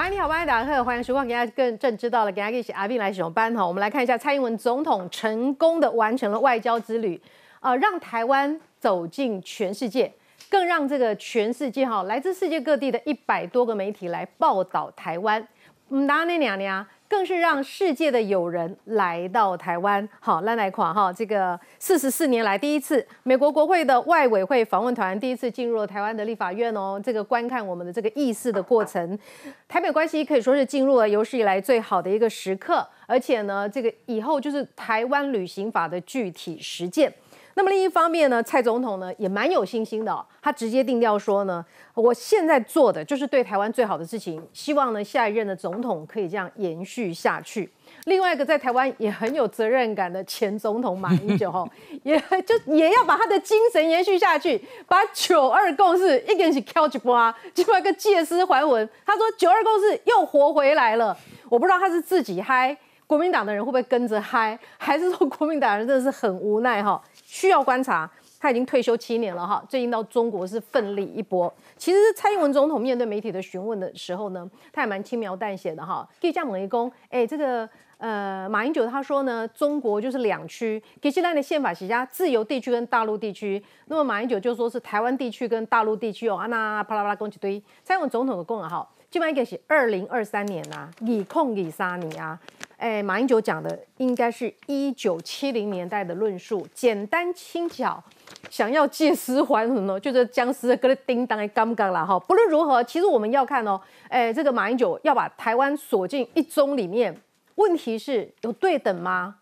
[0.00, 3.66] 晚安，你好，欢迎大家好，欢迎收看《给大家更正知道了》，给大家一起阿斌来上班哈。
[3.66, 7.20] 我们来看一下蔡英文总统成功的完成了外交之旅，
[7.60, 10.10] 呃，让台湾走进全世界，
[10.48, 15.46] 更让这个全世界哈，来自世界各地的一百多个媒体来报道台湾。
[15.90, 16.86] 嗯，当然那娘娘。
[17.10, 29.18] 更是让世界的友人来到台湾，好，来来款哈，这个四十四年来第一次，美国国会的外委会访问团第一次进入了台湾的立法院哦，这个观看我们的这个议事的过程，
[29.66, 37.12] 台美关系可以说是进入了有史以来最好的一个时刻，而且呢，这个以后就是台湾旅行法的具体实践。
[37.60, 47.70] 那么另一方面呢，蔡总统呢也蛮有信心的哦，他直接定调说呢，我现在做的就是对台湾最好的事情，希望呢下一任的总统可以这样延续下去。
[48.06, 51.68] 另外一个在台湾也很有责任感的前总统马英九哈，
[52.02, 54.58] 也就也要把他的精神延续下去，
[54.88, 58.88] 把九二共识一根是敲一波，另外一个借尸还魂。
[59.04, 61.14] 他说九二共识又活回来了，
[61.50, 62.74] 我不知道他是自己嗨，
[63.06, 67.02] 国民党的人会不会跟着嗨，还是说国民党人真的是很无奈哈？
[67.30, 71.52] 需要观察，他已经退休七年了哈，最近到中国是奋力一搏。
[71.76, 76.06] 其实蔡英文总统面对媒体的询问的时候呢，他也蛮轻描淡写的哈。
[76.20, 83.62] 记者问一公，哎，这个呃马英九他说呢，中国就是两区，给西兰的宪法写下自由地区跟大陆地区。
[83.86, 87.62] 那么马英九就说是台湾地区跟大陆地区哦，啊那啪啦啪啦讲一堆。
[87.84, 92.40] 蔡英文总统的功劳哈，基本上应该是二零二三年呐，以控以杀你啊。
[92.80, 98.02] 哎，马英九讲的应该是一九七零年代的论述，简单轻巧，
[98.48, 102.18] 想要借尸还魂哦，就是僵尸跟叮当的刚刚啦哈。
[102.20, 107.14] 不论如何，其实我们要看哦，哎，这个马英九要把台湾锁进一中里面，
[107.56, 109.36] 问题是有对等吗？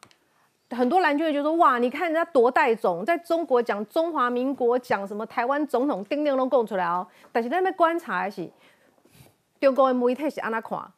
[0.71, 8.51] 很多蓝军会就说哇，你看人家多带种，在中国讲中华民国，讲什么台湾总统叮叮都供出来哦，但是在那边观察的是，
[9.61, 10.91] 中国的媒体是安那看，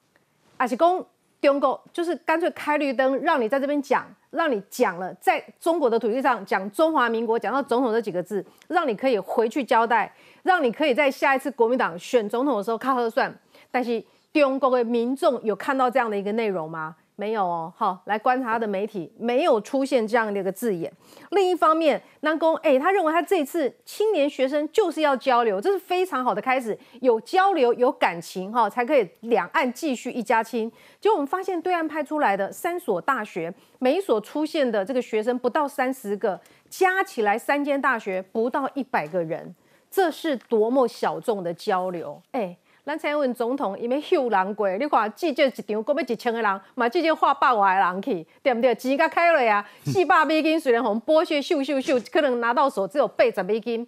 [0.56, 1.04] 还是讲？
[1.40, 10.12] 中国就是干脆开绿灯，让你在这边讲，让你讲了，在中国的土地上讲中华民国，讲到总统这几个字，让你可以回去交代，
[10.42, 13.34] 让你可以在下一次国民党选总统的时候靠核算。
[13.70, 14.02] 但是
[14.32, 16.94] 中国的民众有看到这样的一个内容吗？
[17.20, 20.90] 没有哦，好，来观察他的媒体没有出现这样的一个字眼。
[21.32, 30.72] 另一方面，南宫哎，他认为他这次青年学生就是要交流，这是非常好的开始，有交流有感情哈，才可以两岸继续一家亲。
[30.98, 39.54] 结果我们发现对岸派出来的三所大学，每一所出现的这个学生不到三十个，加起来三间大学不到一百个人，
[39.90, 42.56] 这是多么小众的交流哎。
[42.84, 48.74] 咱蔡英文总统伊要秀人过，你看至少一场，搁要一千个人，嘛至少花百外个人去，对毋对？
[48.74, 53.86] 钱甲开落啊，四百美金虽然互剥削秀秀秀，可能拿到手只有八十美金，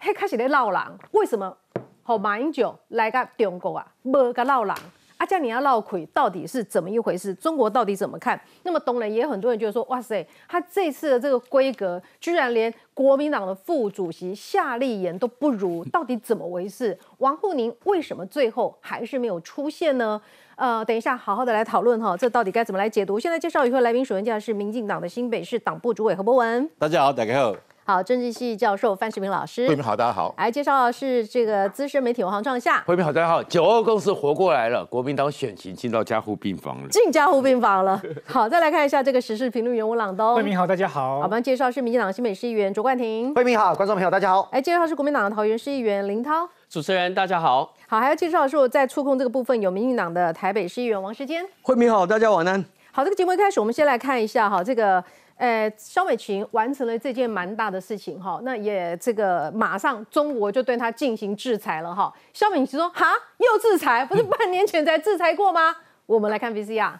[0.00, 0.80] 迄开始咧闹人，
[1.12, 1.56] 为什么？
[2.02, 4.74] 互马英九来甲中国啊，无甲闹人。
[5.16, 7.32] 阿加你要闹亏到底是怎么一回事？
[7.34, 8.38] 中国到底怎么看？
[8.64, 16.98] 那么东人也有很多人觉得说，哇塞，他这次的这个规格，居然连国民党的副主席夏立言都不如， 到底怎么回事？
[17.18, 20.20] 王沪宁为什么最后还是没有出现呢？
[20.56, 23.18] 呃，等一下好好的来讨论哈，这到底该怎么来解读？
[23.18, 26.68] 现在介绍一位来宾，首先介绍是民进党的新北市党部主委何博文。
[26.78, 27.73] 大家好，大家好。
[27.86, 30.34] 好，政治系教授范世平老师，慧明好，大家好。
[30.38, 33.42] 来介绍的是这个资深媒体王创夏，慧明好，大家好。
[33.42, 38.00] 九二共识活过来了，国民党选情进到加护病房了，进加护病房了。
[38.24, 41.18] 好，再来看一下这个时事评论员吴朗东，慧明好，大家好。
[41.18, 44.48] 我们介绍是民进党新北市议员卓冠廷，慧明好，观众朋友大家好。
[44.50, 47.74] 来介绍是国民党的桃园市议员林涛，主持人大家好。
[47.86, 52.64] 好，还要介绍的是我在触控这个部分有民进党的台北市议员王世坚，慧明好，大家晚安。
[52.92, 55.04] 好，这个节目一开始，我们先来看一下哈这个。
[55.36, 62.12] 呃，肖美琴完成了这件蛮大的事情哈，那也这个马上中国就对他进行制裁了哈。
[62.32, 63.06] 肖美琴说：“哈，
[63.38, 64.04] 又制裁？
[64.04, 65.74] 不是半年前才制裁过吗？”
[66.06, 66.92] 我们来看 VCR。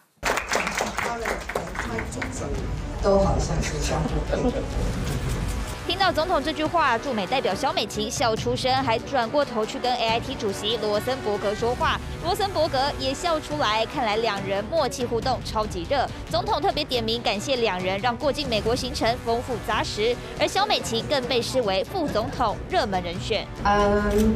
[3.02, 5.03] 都好像是相互
[5.86, 12.00] 听到总统这句话，驻美代表小美琴笑出声，还转过头去跟 AIT 主席罗森伯格说话。
[12.24, 16.08] 罗森伯格也笑出来，看来两人默契互动超级热。
[16.30, 20.16] 总统特别点名感谢两人，让过境美国行程丰富扎实。
[20.40, 23.46] 而小美琴更被视为副总统热门人选。
[23.64, 24.34] 嗯，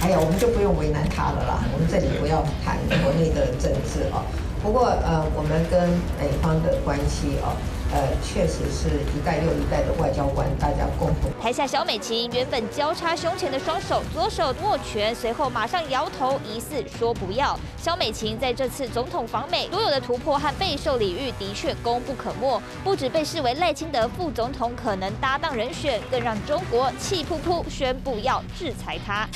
[0.00, 1.64] 哎呀，我们就不用为难他了啦。
[1.74, 4.24] 我们这里不要谈国内的政治哦。
[4.62, 7.54] 不过呃，我们跟美方的关系哦。
[7.90, 11.30] 呃，确实是一代又一代的外交官，大家共同。
[11.40, 17.58] 台下小美琴原本交叉胸前的双手，左手握拳，随后马上摇头，疑似说不要。
[17.78, 29.26] 小美琴在这次总统访美，所有的突破和备受礼遇的确功不可没，不止被视为赖清德副总统可能搭档人选，更让中国气扑扑宣布要制裁他。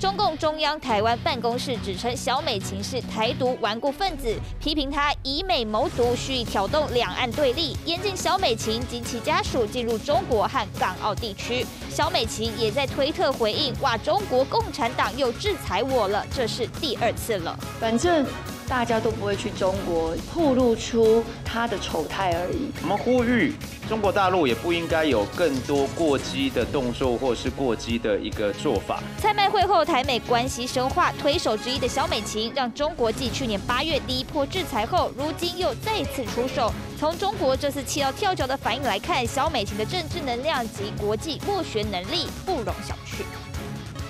[0.00, 11.66] 中共中央台湾办公室指称小美琴是台独顽固分子，批评她以美谋独，蓄意挑动两岸对立，严禁小美琴及其家属进入中国和港澳地区。
[11.90, 17.54] 小美琴也在推特回应：哇，中国共产党又制裁我了，这是第二次了。
[17.78, 18.24] 反正。
[18.70, 22.70] 大家都不会去中国，暴露出他的丑态而已。
[22.82, 23.52] 我们呼吁
[23.88, 29.02] 中国大陆也不应该有更多过激的动作，或是过激的一个做法。
[29.18, 36.72] 蔡麦会后，台美关系深化，推手之一的小美琴，让中国继去年八月第一波制裁后，如今又再次出手。
[36.96, 43.24] 从中国这次气到跳脚的反应来看，小美琴的政治能量及国际斡旋能力不容小觑。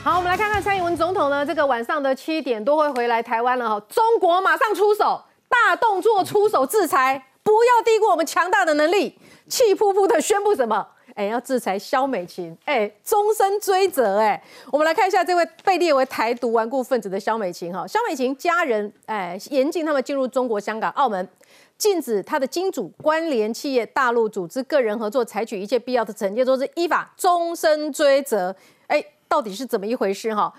[0.02, 3.78] 好，我们来看看蔡英文总统呢，这个晚上的七点多会回来台湾了哈。
[3.86, 10.86] 中国马上出手，大动作出手制裁，不要低估我们强大的能力，气扑扑的宣布什么？
[11.16, 14.42] 哎，要制裁肖美琴，哎，终身追责，哎。
[14.72, 17.86] 我们来看一下这位被列为台独顽固分子的肖美琴哈。
[17.86, 21.28] 肖美琴家人哎，严禁他们进入中国香港、澳门，
[21.76, 28.56] 禁止他的金主关联企业、大陆组织、个人合作，采取一切必要的惩戒，都是依法终身追责，
[28.86, 29.04] 哎。
[29.30, 30.34] 到底是怎么一回事？
[30.34, 30.52] 哈，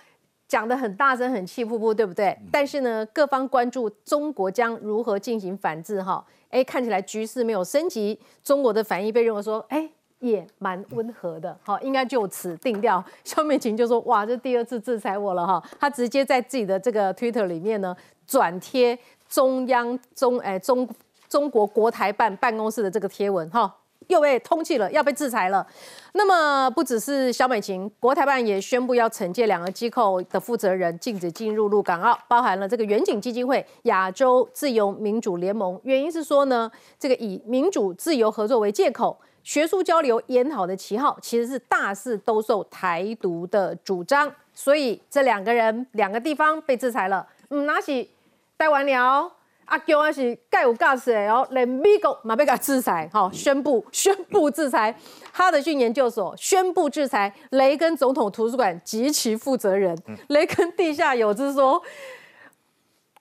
[0.48, 2.36] 讲的很大声，很气噗噗，对不对？
[2.50, 9.90] 但是呢，各方关注中国将如何进行反制，哈，哎，看起来局势没有升级，中国的反应被认为说，哎，
[10.20, 13.04] 也蛮温和的，好，应该就此定调。
[13.26, 17.94] 肖美琴就说，哇，这第二次制裁我了，哈，他直接在自己的这个 Twitter 里面呢，
[18.26, 18.98] 转贴
[19.28, 20.88] 中央中哎中
[21.28, 23.76] 中国国台办办公室的这个贴文，哈。
[24.12, 25.66] 又被通缉了，要被制裁了。
[26.14, 35.80] 那么不只是小美琴，国台办也宣布要惩戒两个机构的负责人，禁止进入入港澳，包含了这个远景基金会、亚洲自由民主联盟。
[35.84, 36.70] 原因是说呢，
[37.00, 44.30] 这个以民主自由合作为借口，学术交流研讨的旗号，其实是大肆兜售台独的主张。
[44.54, 47.26] 所以这两个人、两个地方被制裁了。
[47.50, 48.10] 嗯，拿起
[48.58, 49.32] 待完了。
[49.72, 54.94] 阿强还是盖有架势的，然后连美国马被他制裁，哦，宣布宣布制裁
[55.32, 59.98] 哈德逊研究所，宣布制裁雷根总统图书馆及其负责人。
[60.28, 61.82] 雷根地下有之说，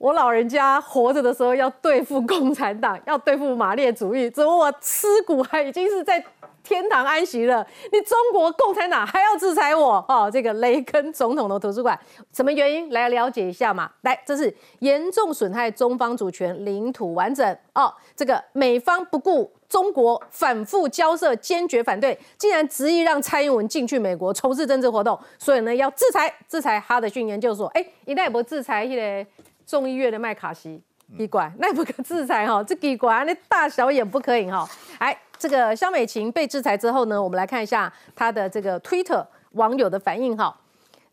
[0.01, 6.25] 我老人家活着的时候要对付共产党，要对付马列主义，怎么我尸骨还已经是在？
[6.71, 10.31] 天堂安息了，你中国共产党还要制裁我哦？
[10.33, 11.99] 这个雷根总统的图书馆
[12.33, 12.89] 什么原因？
[12.91, 13.91] 来了解一下嘛。
[14.03, 17.93] 来，这是严重损害中方主权、领土完整哦。
[18.15, 27.67] 这个美方不顾中国反复交涉，坚决反对，竟然执意让蔡英文进去美国从事政治活动，所以呢要制裁制裁哈德逊研究所。
[27.71, 29.29] 哎，一旦不制裁那个
[29.67, 30.81] 众议院的麦卡锡，
[31.19, 32.63] 奇怪，那不可制裁哈？
[32.63, 34.65] 这奇怪，那大小眼不可以哈？
[35.01, 35.19] 哎。
[35.41, 40.55] 这个肖美琴被制裁之后呢，我们来看一下她的这个推特网友的反应哈，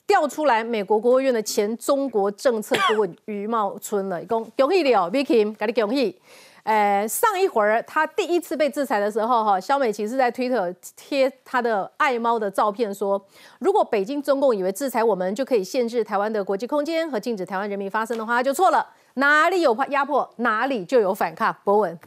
[0.06, 6.20] 调出来美国国务院的前中国政策顾问余茂春了，一共恭喜你哦，Vicky，给你恭喜。
[6.64, 13.26] 呃，上一会儿他第一次被制裁的时候哈，肖美琴是在推特贴他的爱猫的照片，说
[13.60, 18.86] 如果北京中共以为制裁我们就可以限制台湾的国际空间和禁止台湾人民发声的话，就错了。
[19.18, 21.56] 哪里有压迫，哪里就有反抗。
[21.64, 22.00] 博文，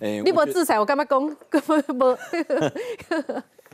[0.00, 1.28] 你不制裁我干嘛攻？
[1.98, 2.16] 不，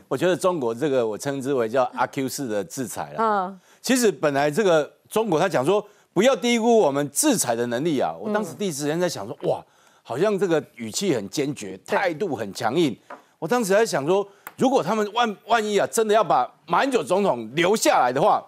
[0.09, 3.23] 我觉得中国这个我称之为叫阿 Q 式的制裁了。
[3.23, 8.13] 啊，其实本来这个中国他讲说不要低估我们制裁的能力啊。
[8.19, 9.63] 我当时第一时间在想说，哇，
[10.03, 12.97] 好像这个语气很坚决，态度很强硬。
[13.39, 14.27] 我当时在想说，
[14.57, 18.45] 如果他们万万一啊，真的要把马英九总统留下来的话。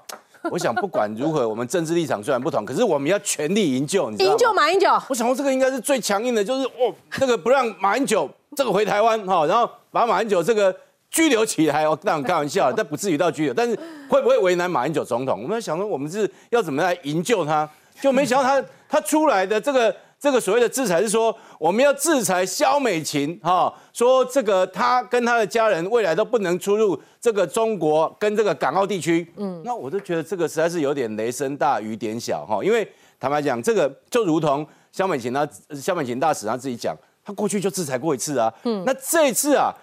[0.51, 4.33] 我想不管如何，我们政治立场虽然不同，可是我们要全力营救，你知道吗？
[4.33, 4.87] 营救马英九。
[5.09, 10.75] 我想说这个应该是最强硬的，就是哦，这个不让马英九这个回台湾哈，然后把马英九这个
[11.09, 11.87] 拘留起来。
[11.87, 13.77] 我当然开玩笑，但不至于到拘留，但是
[14.09, 15.43] 会不会为难马英九总统？
[15.43, 17.69] 我们想说我们是要怎么来营救他，
[18.01, 19.95] 就没想到他他出来的这个。
[20.23, 29.29] 这个所谓的制裁是说，我们要制裁肖美琴，哈，说这个他跟他的家人未来都不能出入这个中国跟这个港澳地区。
[29.35, 32.89] 嗯，那我都觉得这个实在是有点雷声大雨点小，哈，因为
[33.19, 38.49] 坦白讲，这个就如同肖美琴他肖美琴大使他自己讲，他过去就制裁过一次啊。
[38.63, 39.73] 嗯，那这一次啊，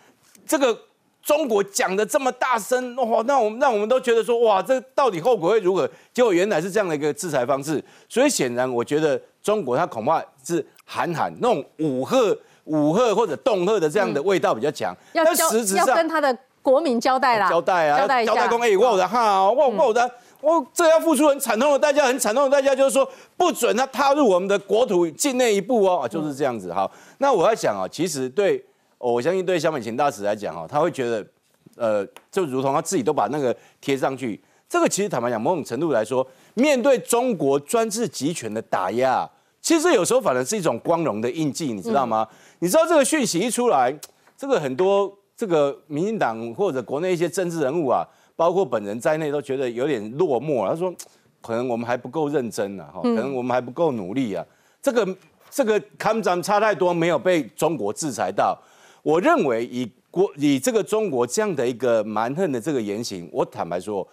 [0.46, 0.74] 这个
[1.22, 5.86] 中国讲的这么大声，哇，那我们让我们都觉得说，哇，这到底后果会如何？
[6.14, 9.20] 结果原来是这样的一个制裁方式，所以显然我觉得。
[9.42, 26.72] 中国它恐怕是喊喊那种武赫、武赫或者恫吓的这样的味道比较强，但实质上要跟他的国民交代啦，交代啊，交代交代公哎，我有的哈，我我有的，我这要付出很惨痛的代价，很惨痛的代价就是说不准他踏入我们的国土境内一步哦，就是这样子。
[26.72, 28.62] 好，那我在想啊，其实对，
[28.98, 31.26] 我相信对小美琴大使来讲哈，他会觉得，
[31.76, 34.40] 呃，就如同他自己都把那个贴上去。
[34.70, 36.24] 这个其实坦白讲，某种程度来说，
[36.54, 39.28] 面对中国专制集权的打压，
[39.60, 42.24] 其实有时候反而是一种光荣的印记，你知道吗？
[42.60, 43.92] 你知道这个讯息一出来，
[44.36, 50.64] 这个很多这个民进党或者国内一些政治人物啊，包括本人在内，都觉得有点落寞。
[50.68, 50.94] 他说，
[51.42, 54.46] 可能我们还不够认真啊，哈，可能我们还不够努力啊。
[54.80, 55.16] 这个
[55.50, 58.56] 这个看咱差太多，没有被中国制裁到。
[59.02, 64.06] 我认为以国以这个中国这样的一个蛮横的这个言行，我坦白说，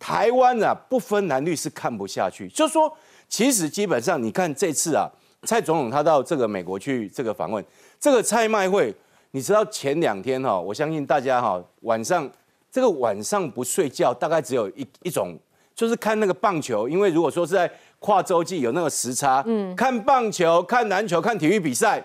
[0.00, 2.48] 台湾啊不分蓝绿是看不下去。
[2.48, 2.92] 就说
[3.28, 5.08] 其实基本上你看这次啊，
[5.44, 7.64] 蔡总统他到这个美国去这个访问，
[8.00, 8.92] 这个蔡麦会，
[9.30, 12.28] 你知道前两天哈，我相信大家哈晚上
[12.72, 15.38] 这个晚上不睡觉，大概只有一一种，
[15.74, 22.04] 就是看那个棒球，因为如果说是在跨洲际有那个时差，嗯，看棒球、看篮球、看体育比赛，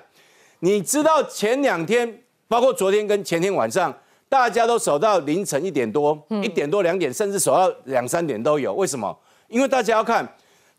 [0.60, 2.22] 你知道前两天。
[2.48, 3.92] 包括昨天跟前天晚上，
[4.28, 8.74] 大家都守到凌晨一点多，一点多两点，甚至守到两三点都有。
[8.74, 9.18] 为什么？
[9.48, 10.28] 因为大家要看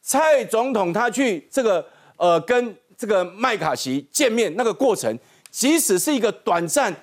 [0.02, 1.84] 蔡总统他去这个
[2.16, 5.16] 呃跟这个麦卡锡见面那个过程，
[5.50, 6.94] 即使是一个短暂，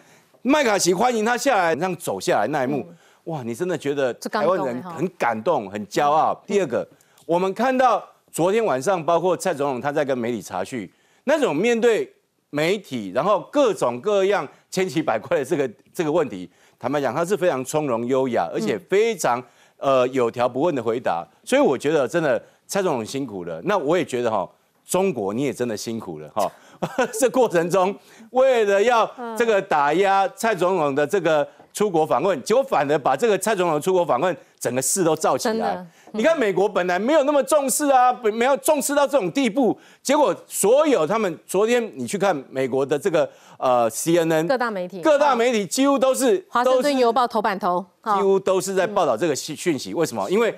[0.42, 2.86] 麦卡锡欢迎他下来，这样走下来那一幕，
[3.24, 6.40] 哇，你真的觉得台湾人很感动、很骄傲。
[6.46, 6.88] 第二个，
[7.26, 10.92] 我们看到昨天晚上，包括蔡总统他在跟媒体查叙，
[11.24, 12.14] 那种面对。
[12.54, 19.44] 媒体，然后各种各样千奇百怪的这个这个问题，坦白讲，他是非常从容优雅，而且非常
[19.78, 21.28] 呃有条不紊的回答。
[21.44, 23.60] 所以我觉得真的蔡总统辛苦了。
[23.64, 24.48] 那我也觉得哈，
[24.86, 26.48] 中国你也真的辛苦了哈。
[27.20, 27.96] 这过程中
[28.30, 35.86] 为了要这个打压蔡总统的这个出国访问，结果反而把这个蔡总统出国访问整个事都造起来。
[36.12, 43.27] 你看，美国本来没有那么重视啊，没有重视到这种地步，结果所有他们昨天你去看美国的这个
[43.58, 49.96] 呃 CNN 各大媒体，各大媒体几乎都是《华盛顿邮报》头版头，几乎都是在报道这个讯讯息。
[49.96, 50.30] 为什么？
[50.30, 50.53] 因为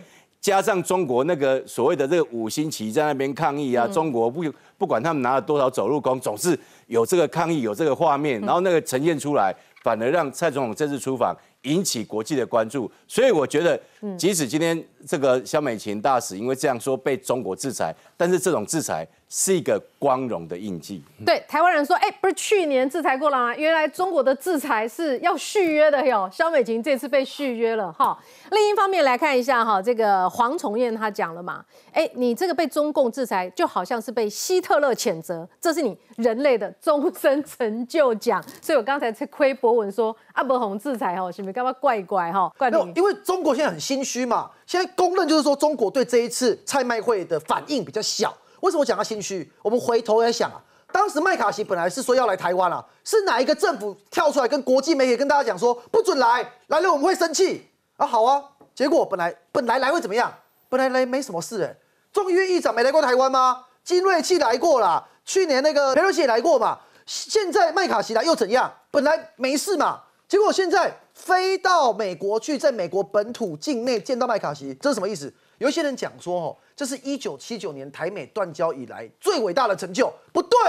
[0.45, 4.43] 加上中国那个所谓的这个五星旗在那边抗议啊，中国不
[4.77, 11.35] 不管他们拿了多少走路工，总是有这个抗议，有这个画面，然后那个呈现出来，反而让蔡总统这次出访。
[11.65, 13.79] 引起国际的关注，所以我觉得，
[14.17, 19.05] 即使今天这个肖美琴大使因为这样说被中国制裁，但是这种制裁。
[19.27, 21.03] 是一个光荣的印记。
[21.25, 23.55] 对台湾人说，哎，不是去年制裁过了吗？
[23.55, 26.29] 原来中国的制裁是要续约的哟。
[26.31, 28.17] 肖美琴这次被续约了哈。
[28.51, 38.41] 另一方面来看一下哈，这个黄崇彦他讲了嘛，哎，你这个被中共制裁，就好像是被希特勒谴责，这是你人类的终身成就奖。
[38.61, 42.51] 所以我刚才在亏博文说，阿伯洪制裁哈，是不是干嘛怪怪哈？
[42.57, 48.35] 怪你，因为中国现在很心虚嘛，现在公认就是说中国对这一次蔡麦会的反应比较小。
[48.59, 49.49] 为什么讲他心虚？
[49.61, 58.05] 我们回头来想啊，当时麦卡锡本来是说要来台湾了，是哪一个政府跳出来跟国际媒体跟大家讲说不准来，来了我们会生气啊？
[58.05, 58.43] 好啊，
[58.73, 60.33] 结果本来本来来会怎么样？
[60.67, 61.73] 本来来没什么事哎，
[62.11, 63.63] 众议院议长没来过台湾吗？
[63.81, 68.69] 金瑞气来过啦，去年那个梅洛西也来过嘛，现在麦卡锡来又怎样？
[68.91, 75.33] 本来没事嘛，结果现在飞到美国去，在美国本土境内见到麦卡锡，这是什么意思？
[75.57, 76.55] 有一些人讲说哦。
[76.75, 80.59] 这是一九七九年台美断交以来最伟大的成就，不对，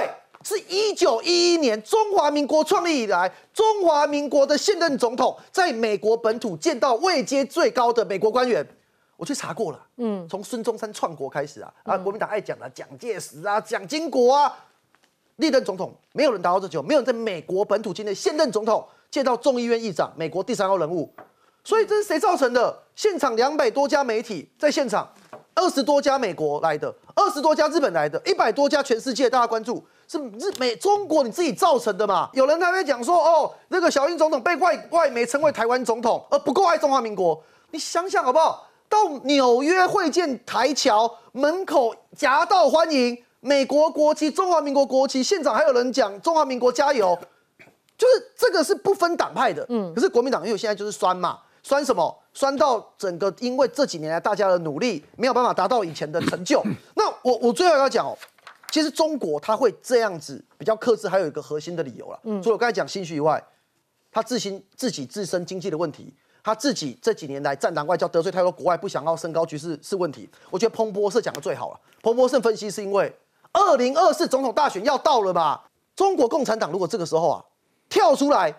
[0.45, 8.65] 是一九一一年中华民国创立以来，中华民国的现任总统在美国本土见到位阶最高的美国官员。
[9.17, 14.57] 我去查过了，嗯，从孙中山创国开始啊，啊，国民党爱讲的蒋介石啊、蒋经国啊，
[15.37, 21.13] 历任总统没有人达到这久，没有人在美国本土境内现任总统见到众议院议长，美国第三号人物。
[21.65, 22.83] 所以这是谁造成的？
[22.95, 25.09] 现场两百多家媒体在现场。
[25.59, 32.29] 二十多家美国来的，二十多家日本来的，一百多家全世界大家关注，是日美中国你自己造成的嘛？
[32.35, 37.43] 有人在那讲说，哦，那个小英总统被外外媒称为台湾总统，而不够爱中华民国。
[37.71, 38.69] 你想想好不好？
[38.87, 47.19] 到纽约会见台侨门口夹道欢迎，美国国旗、中华民国国旗，现场还有人讲中华民国加油，
[47.99, 49.65] 就是这个是不分党派的。
[49.69, 51.41] 嗯，可是国民党因为现在就是酸嘛。
[51.63, 52.17] 酸什么？
[52.33, 56.63] 酸到整个，因为这几年来大家的努力没有办法达到以前的成就。
[56.95, 58.17] 那我我最后要讲哦，
[58.71, 62.21] 其实中国它会这样子比较克制，还有一个核心的理由了。
[62.23, 63.45] 嗯，除了我刚才讲心虚以外，
[64.13, 70.31] 他自心自己自身经济的问题，他自己这几年来战狼外交得罪太多国外，不想要升高局势是问题。
[70.51, 71.81] 我觉得彭博社讲的最好了。
[72.01, 73.13] 彭博社分析是因为
[73.51, 75.61] 二零二四总统大选要到了嘛，
[75.97, 77.45] 中国共产党如果这个时候啊
[77.89, 78.55] 跳出来。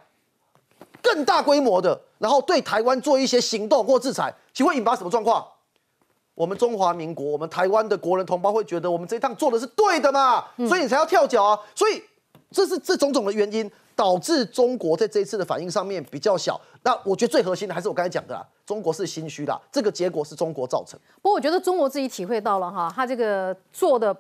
[1.00, 5.46] 更大规模的，然后对台湾做一些行动或制裁，其会引发什么状况？
[6.34, 10.44] 我们中华民国，我们台湾的国人同胞会觉得我们这一趟做的是对的嘛？
[10.68, 11.58] 所以你才要跳脚啊！
[11.74, 12.04] 所以
[12.52, 16.60] 这是这种种的原因，导致中国在这一次的反应上面比较小。
[16.84, 21.00] 那我觉得最核心的还是我刚才讲的啦，中国是心虚啦，这个结果是中国造成。
[21.22, 24.14] 不过我觉得中国自己体会到了哈，他这个做的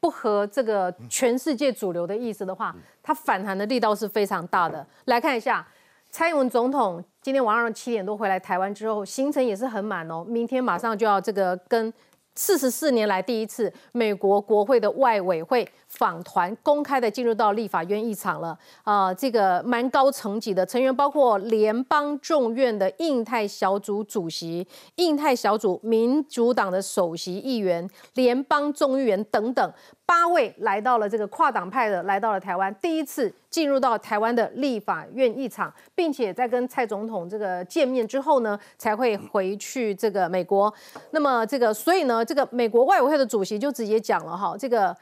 [0.00, 4.86] 不合这个全世界主流的意思的话，它反弹的力道是非常大的。
[5.06, 5.66] 来看一下，
[6.10, 11.92] 蔡英文总统今天晚上七点多回来台湾之后，行程也是很满哦，明天马上就要这个跟。
[12.38, 18.56] 四十四年来第一次，美国国会的外委会访团公开的进入到立法院议场了。
[18.84, 24.64] 啊，这个蛮高层级的成员包括联邦众院的印太小组主席、
[24.94, 29.72] 印太小组民主党的首席议员、联邦众议员等等。
[30.06, 40.72] 八位来到了这个跨党派的来到了台湾，第一次进入到台湾的立法院议场，并且在跟蔡总统这个见面之后呢，才会回去这个美国。
[41.12, 44.94] 那么这个，所以呢，这个美国外委会的主席就直接讲了哈，这个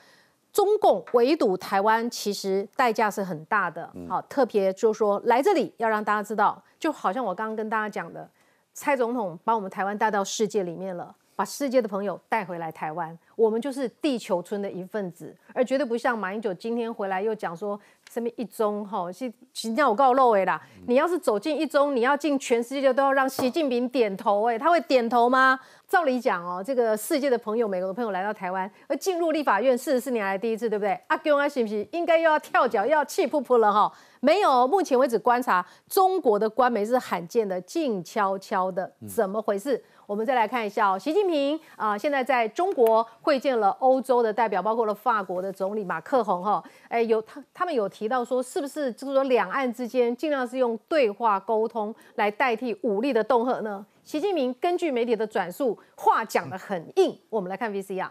[0.53, 3.91] 中共围堵台湾其实代价是很大的。
[4.09, 8.29] 好，特别就是说来这里要让大家知道，就好像我刚刚跟大家讲的，
[8.73, 11.15] 蔡总统把我们台湾带到世界里面了。
[11.37, 17.79] 把世界的朋友带回来台湾，我们就是地球村的一份子，而绝对不像马英九今天回来又讲说
[18.11, 25.61] 什么一中哈，是请叫我告漏哎啦，你要是走进一中，你要进全世界都要让习近平点头哎，他会点头吗？
[25.87, 30.99] 照理讲哦，这个世界的朋友，美国的朋友来到台湾，而进入立法院四十四年来第一次，对不对？
[31.09, 33.93] 阿公啊，是不是应该又要跳脚，又要气噗噗了哈？
[34.21, 39.85] 没有，目前为止观察中国的官媒是罕见的静悄悄的，怎么回事？
[40.07, 53.85] 我们再来看一下哦，习近平啊，现在在中国会见了欧洲的代表，包括了法国的总理马克宏哈，哎，有他他们有提到说，是不是就是说两岸之间尽量是用对话沟通来代替武力的恫吓呢？
[54.05, 57.19] 习近平根据媒体的转述，话讲得很硬。
[57.29, 58.09] 我们来看 VCR。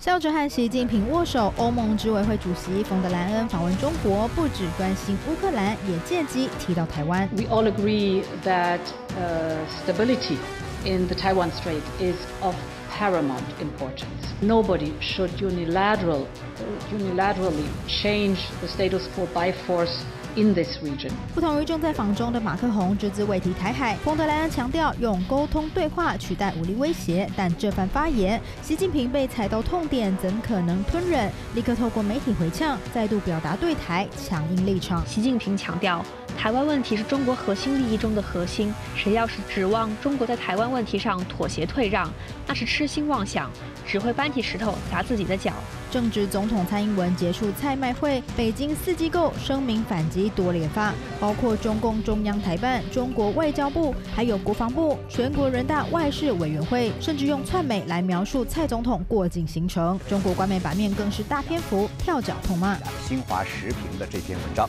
[0.00, 7.28] 笑着和习近平握手，欧盟执委会主席冯德莱恩访问中国，不止关心乌克兰，也借机提到台湾。
[7.36, 8.80] We all agree that
[9.86, 10.38] stability.
[10.84, 12.54] In the Taiwan Strait is of
[12.90, 14.06] paramount importance.
[14.40, 16.26] Nobody should unilateral,
[16.90, 20.04] unilaterally change the status quo by force
[20.36, 21.10] in this region.
[21.34, 23.96] 不同于正在访中的马克宏，只字未提台海。
[24.04, 31.30] 冯德莱恩强调用沟通对话取代武力威胁，但这番发言，习近平被踩到痛点，怎可能吞忍？
[31.54, 35.02] 立刻透过媒体回呛，再度表达对台强硬立场。
[35.06, 36.04] 习近平强调。
[36.38, 42.12] 台湾问题是中国核心利益中的核心，谁要是指望中国在台湾问题上妥协退让，
[42.46, 43.48] 那是痴心妄想，
[43.86, 45.52] 只会搬起石头砸自己的脚。
[45.90, 60.00] 正值总统蔡英文结束蔡麦会，北京四机构声明反击多连发，包括中共中央台办、中国外交部，还有国防部、全国人大外事委员会，甚至用窜美来描述蔡总统过境行程。
[60.08, 62.76] 中国官媒版面更是大篇幅跳脚痛骂。
[63.06, 64.68] 新华时评的这篇文章。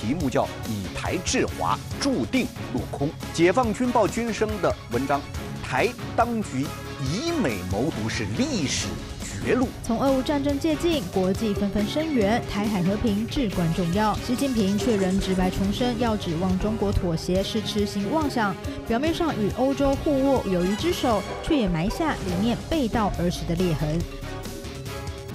[0.00, 3.10] 题目叫“以台制华，注定落空”。
[3.34, 5.20] 解放军报军生的文章，
[5.62, 6.66] 台当局
[7.02, 8.86] 以美谋独是历史
[9.22, 9.68] 绝路。
[9.82, 14.14] 从俄乌战争接近，国际纷纷声援台海和平至关重要。
[14.26, 18.54] 习近平却仍直白重申，要指望中国妥协是痴心妄想。
[18.88, 23.98] 表面上与欧洲互握友谊之手，却也埋下里面背道而驰的裂痕。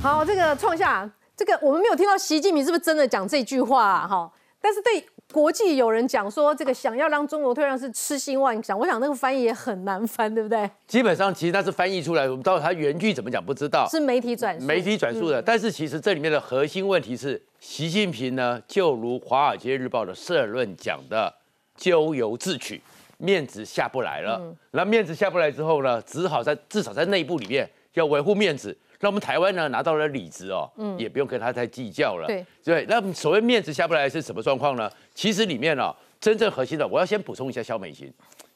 [0.01, 4.08] 好，这个创下这个，我们没有听到习近平是不是真的讲这句话？
[4.08, 4.32] 哈。
[4.65, 8.75] 但是对国际有人讲说，这个想要让中国退让是痴心妄想。
[8.75, 10.67] 我想那个翻译也很难翻，对不对？
[10.88, 13.88] 基本上其实它是翻译出来，我们到它原句怎么讲不知道。
[13.88, 15.39] 是媒体转媒体转述的。
[15.39, 21.32] 但是其实这里面的核心问题是，习近平呢，就如《华尔街日报》的社论讲的，
[21.78, 22.82] 咎由自取，
[23.19, 24.41] 面子下不来了。
[24.71, 28.75] 那面子下不来之后呢，只好在至少在内部里面要维护面子。
[28.99, 32.27] 那我们台湾呢拿到了里子哦，嗯，也不用跟他再计较了。
[32.27, 34.89] 对对，那所谓面子下不来是什么状况呢？
[35.13, 38.12] 其实里面哦，真正核心的，我要先补充一下肖美琴。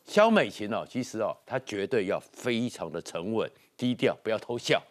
[0.05, 4.81] 肖美琴哦，其实哦，她绝对要非常的沉稳低调，不要偷笑，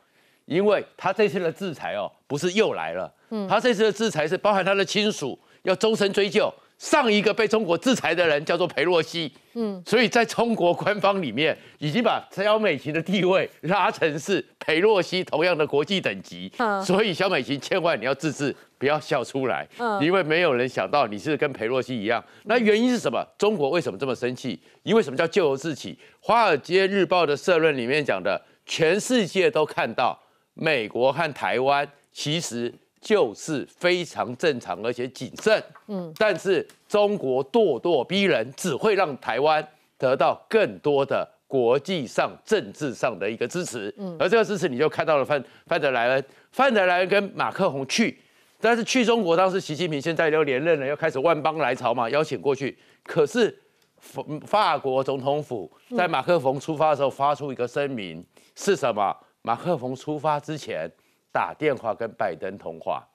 [0.45, 6.53] 因为她这次的制裁哦，不是又来了，嗯，她这次的制裁是包含她的亲属要终身追究。
[6.79, 22.25] 上一个被中国制裁的人叫做裴洛西，嗯，所以在中国官方里面已经把小美琴的地位拉成是裴洛西同样的国际等级，嗯，所以小美琴千万你要自制，不要笑出来，嗯，因为没有人想到你是跟裴洛西一样。
[22.45, 23.27] 那原因是什么？
[23.37, 24.61] 中国为什么这么生气？
[24.85, 25.91] 因为什么叫咎由自取？
[26.21, 30.17] 《华尔街日报》的社论里面讲的，全世界都看到
[30.55, 32.73] 美国和台湾其实。
[33.01, 48.19] 就是非常正常而且谨慎，嗯，但是中国咄咄逼人，只会让台湾得到更多的国际上政治上的一个支持，嗯，而这个支持你就看到了范范德莱恩，范德莱恩跟马克宏去，
[48.61, 52.77] 但是去中国，当时习近平现在都连任了，要开始万邦来朝嘛，邀请过去。
[53.05, 53.57] 可是
[53.99, 59.17] 法法国总统府在马克龙出发的时候发出一个声明，是什么？
[59.43, 60.91] 马克龙出发之前
[61.39, 63.07] 打电话跟拜登通话，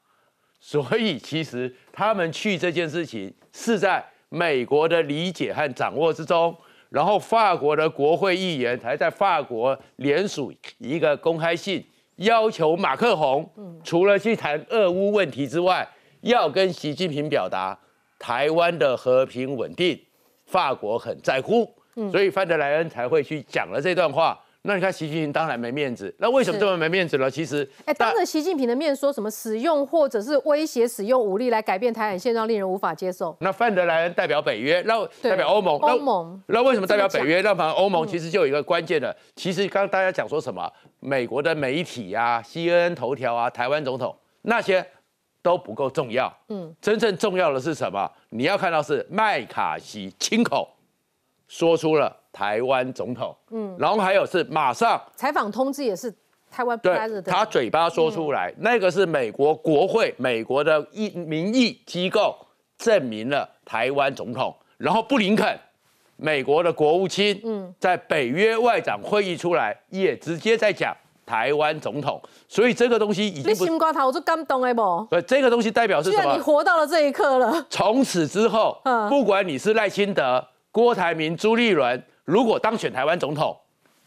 [0.58, 6.56] 所以其实他们去这件事情是在美国的理解和掌握之中。
[6.88, 13.52] 然后法国的国会议员还在法国联署一个公开信，要求马克宏
[13.84, 15.86] 除了去谈俄乌问题之外，
[16.22, 17.78] 要跟习近平表达
[18.18, 20.00] 台湾的和平稳定，
[20.46, 21.70] 法国很在乎，
[22.10, 24.40] 所以范德莱恩才会去讲了这段话。
[24.66, 27.30] 那你看习近平当然没面子，那为什么这么没面子呢？
[27.30, 33.36] 其实，哎，当着习近平的面说什么使用或者是威胁使用武力来改变台海现状，令人无法接受。
[33.42, 37.42] 那范德莱恩代表北约，那代表欧盟，欧盟，那为什么代表北约？
[37.42, 40.72] 那反正欧盟其实就有一个关键的，其实刚刚大家讲说什么，
[41.02, 44.86] 美国的媒体啊，CNN 头条啊，台湾总统那些
[45.42, 46.34] 都不够重要。
[46.48, 48.10] 嗯，真正重要的是什么？
[48.30, 50.70] 你要看到是麦卡锡亲口
[51.50, 52.23] 说出了。
[52.34, 56.12] 台湾总统，嗯，然后还有是马上采访通知也是
[56.50, 62.36] 台湾对，他嘴巴说出来，那个是美国国会美国的意民意机构
[62.76, 65.60] 证明了台湾总统，然后布林肯
[66.18, 70.96] 美国的国务卿，嗯，在北约外长会议出来也直接在讲
[71.28, 75.08] 台湾总统，所以这个东西已经你心瓜头就感动哎不？
[75.12, 76.34] 对，这个东西代表是什么？
[76.34, 77.64] 你活到了这一刻了。
[77.70, 82.04] 从此之后，不管你是赖清德、郭台铭、朱立伦。
[82.26, 83.58] 如果当选台湾总统，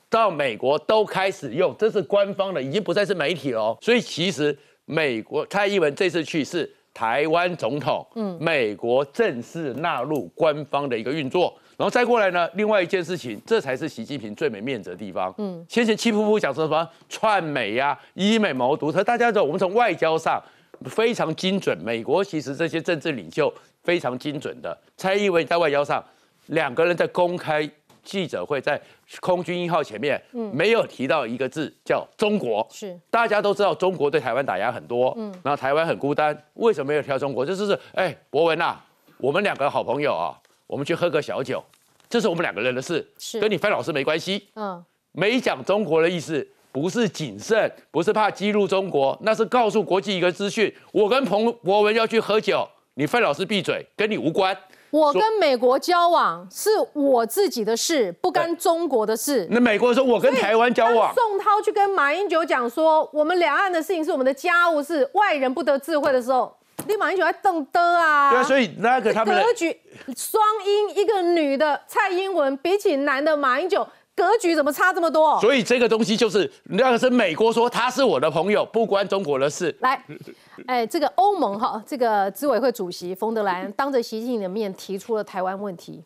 [0.09, 3.77] 到美国都开始用，这是官方的，已经不再是媒体了。
[3.81, 11.53] 所以其实美国蔡英文这次去是台湾总统，嗯，美国正式纳入官方的一个运作。
[11.77, 15.35] 然后再过来呢，另外一件事情，这才是习近平最没面子的地方。
[15.37, 20.43] 嗯，先前气噗噗讲说什么串美呀、以美谋独，特，大家知道我们从外交上
[20.85, 23.53] 非常精准，美国其实这些政治领袖
[23.83, 24.79] 非常精准的。
[24.97, 26.03] 蔡英文在外交上，
[26.47, 27.69] 两个人在公开。
[28.07, 28.81] 记者会在
[29.21, 32.99] 空军一号前面，嗯，没有提到一个字叫中国，是。
[33.11, 37.45] 大家都知道中国对台湾打压很多，嗯，然后台湾很孤单，为什么没有挑中国？
[37.45, 38.77] 就是是，哎，博文呐，
[39.19, 40.39] 我们两个好朋友啊，
[40.69, 41.63] 我们去喝个小酒，
[42.09, 43.41] 这是我们两个人的事，是。
[43.41, 54.57] 跟你范老师没关系，嗯，没讲中国的意思，不是谨慎，不是怕激怒中国，那是告诉国际一个资讯，我跟彭博文要去喝酒，你范老师闭嘴，跟你无关。
[54.97, 59.47] 我跟美国交往是我自己的事，不干中国的事。
[59.51, 66.51] 那美国说我跟台湾交往，宋涛去跟马英九讲说，我们两岸的事情是我们的家务事，外人不得智慧的时候，
[66.89, 68.31] 你马英九还瞪的啊？
[68.31, 69.79] 对啊，所以那个他们格局
[70.17, 73.87] 双英，一个女的蔡英文，比起男的马英九。
[74.17, 75.39] 格局怎么差这么多？
[75.41, 79.77] 所以这个东西就是那个是美国说他是我的朋友，不关中国的事。
[79.81, 80.03] 来，
[80.67, 86.03] 哎，这个欧盟哈，这个执委会主席冯德莱恩当着习近平的面提出了台湾问题，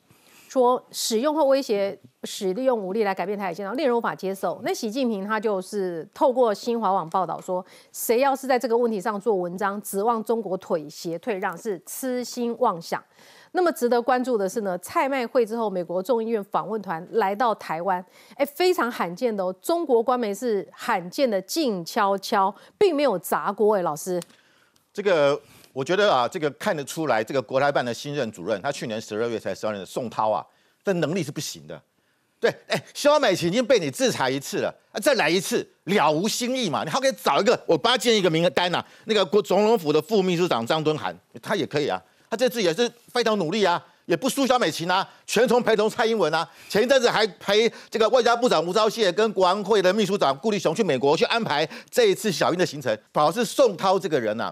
[0.49, 4.61] 说使用或威胁使利用武力来改变台海现状，令人无法接受。
[4.62, 13.02] 那习近平他就是透过新华网报道说，谁要是在这个问题上做文章，指望中国妥协退让，是痴心妄想。
[13.52, 18.04] 那么值得关注的是呢，蔡麦会之后，美国众议院访问团来到台湾，
[18.37, 19.52] 哎，非常罕见的哦。
[19.61, 24.22] 中国官媒是罕见的静悄悄，并没有砸锅哎，老师。
[24.92, 25.40] 这个
[25.72, 30.46] 我觉得啊，这个看得出来，这个国台办的新任主任，他去年十二月才上任的宋涛啊，
[30.85, 31.80] 这能力是不行的。
[32.40, 36.83] 对，哎，肖美琴已经被你制裁一次了，啊，再来一次了无新意嘛？
[36.85, 42.00] 你还可以找一个，我帮他建一个名单呐，那个国总统府的副秘书长张敦涵，他也可以啊。
[42.31, 46.48] 他这次也是非常努力啊，也不输小美琴啊，全程陪同蔡英文啊。
[46.70, 52.98] 前一阵子还陪这个外交部长吴钊燮跟国安会的秘书长顾立雄去美国去安排这一次小英的行程。
[53.12, 54.50] 表示宋涛这个人呐，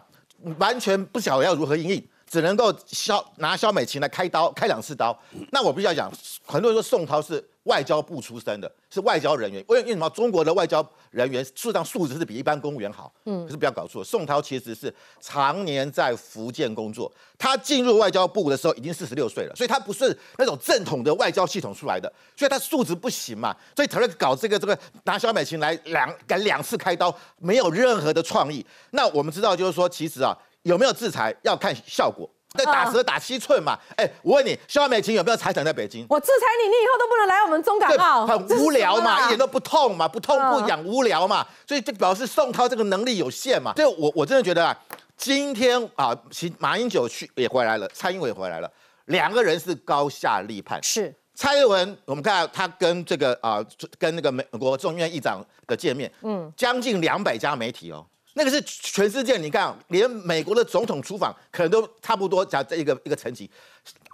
[0.59, 5.19] 完全不晓得要如何应应，只能够肖拿肖美琴来开刀，开两次刀。
[5.53, 6.13] 那我必须要讲，
[6.45, 7.43] 很多人说宋涛是。
[7.69, 13.13] 外交部出身的是外交人员，为为什么中国的外交人员事实上素质是比一般公务员好？
[13.27, 28.65] 嗯，可是不要搞错，宋涛其实是常年在福建工作，他进入外交部的时候已经四十六岁了，所以他不是那种正统的外交系统出来的，所以他素质不行嘛，所以才会搞这个这个拿小美琴来两敢两次开刀，没有任何的创意。
[28.93, 32.29] 那我们知道就是说，其实啊有没有制裁要看效果。
[32.59, 33.79] 那打折打七寸嘛？
[33.97, 36.05] 哎，我问你，肖美琴有没有财产在北京？
[36.11, 38.27] 我制裁你，你以后都不能来我们中港澳。
[38.27, 41.47] 很无聊嘛，一点都不痛嘛，不痛不痒，无聊嘛。
[41.67, 43.73] 所以就表示宋涛这个能力有限嘛。
[43.77, 44.77] 所以我我真的觉得啊，
[45.17, 48.71] 今天啊，其马英九去也回来了，蔡英文也回来了，
[49.07, 50.83] 两个人是高下立判。
[50.83, 53.65] 是蔡英文，我们看他跟这个啊，
[53.99, 58.05] 跟那个美国众议院议长的见面，嗯，将近两百家媒体哦。
[58.39, 63.51] 那个是全世界，你看，连美国的总统出访可能都差不多讲这一个一个层级，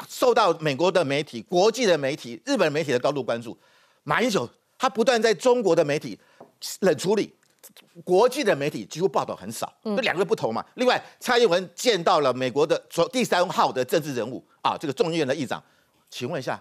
[0.09, 3.55] 受到美国的媒体、国际的媒体、日本媒体的高度关注。
[4.03, 6.19] 马英九他不断在中国的媒体
[6.81, 7.35] 冷处理，
[8.03, 10.65] 国际的媒体几乎报道很少，这两个不同嘛。
[10.77, 12.83] 另外，蔡英文见到了美国的
[13.13, 15.63] 第三号的政治人物啊，这个众议院的议长，
[16.09, 16.59] 请问一下。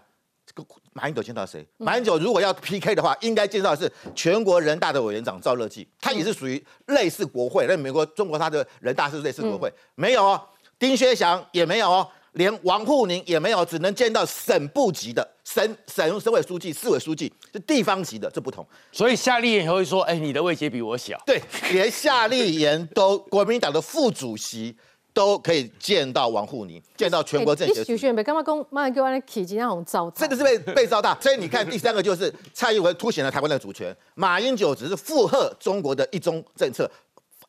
[0.55, 1.65] 这个马英九见到谁？
[1.77, 7.65] 马英九如果要 PK 的话，应该见到的是全国人大的委员长赵乐际，他也是属于类似国会。
[7.67, 10.39] 那美国、中国他的人大是类似国会，没有哦。
[10.77, 18.63] 丁薛祥也没有哦，连王沪宁也没有，只能见到省部级的省省省委书记、市委书记，是地方级的，这不同。
[18.91, 24.77] 所以夏立言会说：“哎，你的位阶比我小。”对，连夏立言都国民党的副主席。
[25.13, 27.83] 都可以见到王沪宁，见到全国政协。
[27.83, 31.15] 徐选被干嘛公妈给我的体积那种糟真的是被被糟蹋。
[31.21, 36.89] 所以你看，第三个就是蔡英文凸显了台湾的主权，马英九只是附和中国的一中政策，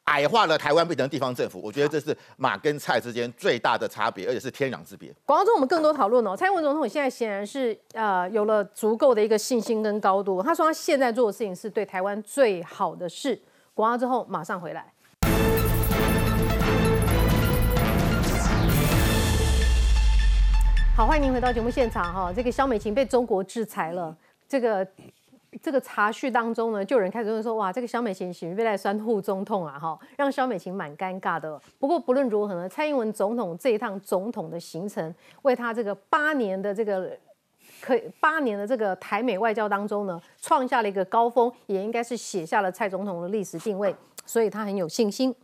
[0.05, 1.59] 矮化了台湾变成地方政府。
[1.65, 5.11] 我觉得这是马跟蔡之间最大的差别，而且是天壤之别。
[5.25, 10.43] 广告中我们更多讨论哦，蔡英文总统现在显然是呃有了足够的一个信心跟高度。
[10.43, 13.41] 他说他现在做的事情是对台湾最好的事。
[13.73, 14.93] 广告之后马上回来。
[20.97, 22.33] 好，欢迎您回到节目现场哈。
[22.33, 24.17] 这个肖美琴被中国制裁了，
[24.49, 24.87] 这个
[25.61, 31.61] 这个查叙当中呢，就有人开始问说，哇，这个肖美琴喜被来酸护中痛啊哈，让肖美琴蛮尴尬的。
[31.81, 37.11] 不过不论如何呢，蔡英文总统这一趟总统的行程，为他这个八年的这个
[37.81, 43.93] 可八年的这个台美外交当中呢，创下了一个高峰，也应该是写下了蔡总统的历史定位。
[44.27, 45.35] 所以他很有信心。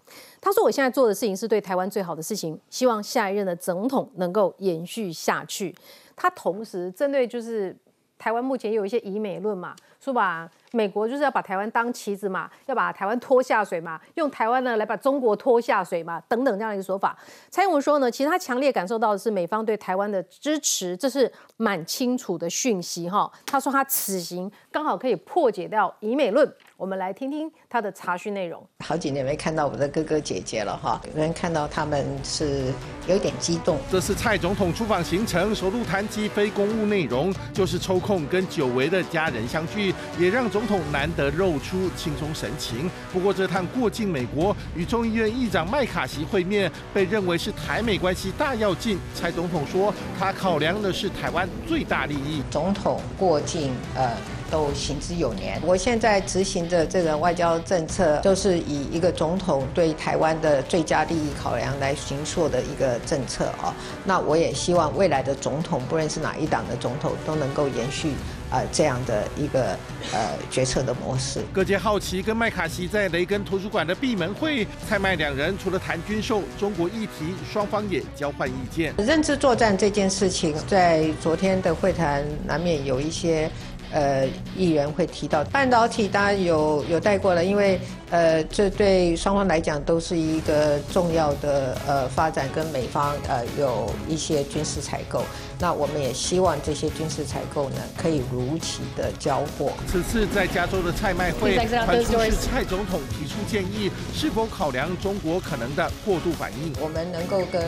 [0.40, 5.74] 他说：“我现在做的事情是对台湾最好的事情，希望下一任的总统能够延续下去。”
[6.16, 7.76] 他同时针对就是
[8.18, 10.50] 台湾目前有一些以美论嘛，说吧。
[10.72, 17.18] 美国就是要把台湾当棋子嘛，要把台湾拖下水嘛，用台湾呢来把中国拖下水嘛，等等这样一个说法。
[17.50, 23.28] 蔡英文说呢，其实他强烈感受到的是美方对台湾的支持，这是蛮清楚的讯息哈。
[23.44, 26.48] 他说他此行刚好可以破解掉以美论。
[26.76, 28.64] 我们来听听他的查询内容。
[28.78, 32.72] 好几年没看到我的哥哥姐姐了哈，有人看到他们是
[33.08, 33.76] 有点激动。
[33.90, 40.60] 这次蔡总统出访行程首度谈及非公务内容，就是抽空跟久违的家人相聚，也让总。
[40.60, 42.90] 总统难得露出轻松神情。
[43.10, 48.98] 不过这趟过境美国与众议院议长麦卡锡会面，被认为是台美关系大要进。
[49.14, 52.42] 蔡总统说，他考量的是台湾最大利益。
[52.50, 54.14] 总统过境，呃，
[54.50, 55.60] 都行之有年。
[55.64, 63.72] 我现在执行的这个外交政策，就是以一个总统对台湾的最佳利益考量来行塑的一个政策哦。
[64.04, 68.12] 那我也希望未来的总统，不论是哪一党的总统，都能够延续。
[68.52, 69.78] 呃，这样的一个
[70.12, 71.40] 呃决策的模式。
[71.52, 78.92] 各界好奇，跟麦卡锡在雷根图书馆的闭门会，蔡麦两人除了谈军售、中国议题，双方也交换意见。
[78.98, 83.48] 认知作战这件事情，在昨天的会谈难免有一些
[83.92, 95.22] 呃议员会提到半导体，当然有有带过了，因为呃这对双方来讲都是一个重要的呃发展，跟美方呃有一些军事采购。
[95.58, 99.72] 那我们也希望这些军事采购呢，可以如期的交货。
[99.86, 106.72] 此次在加州的蔡卖会，传出是蔡总统提出建议，是否考量中国可能的过度反应？
[106.80, 107.62] 我们能够跟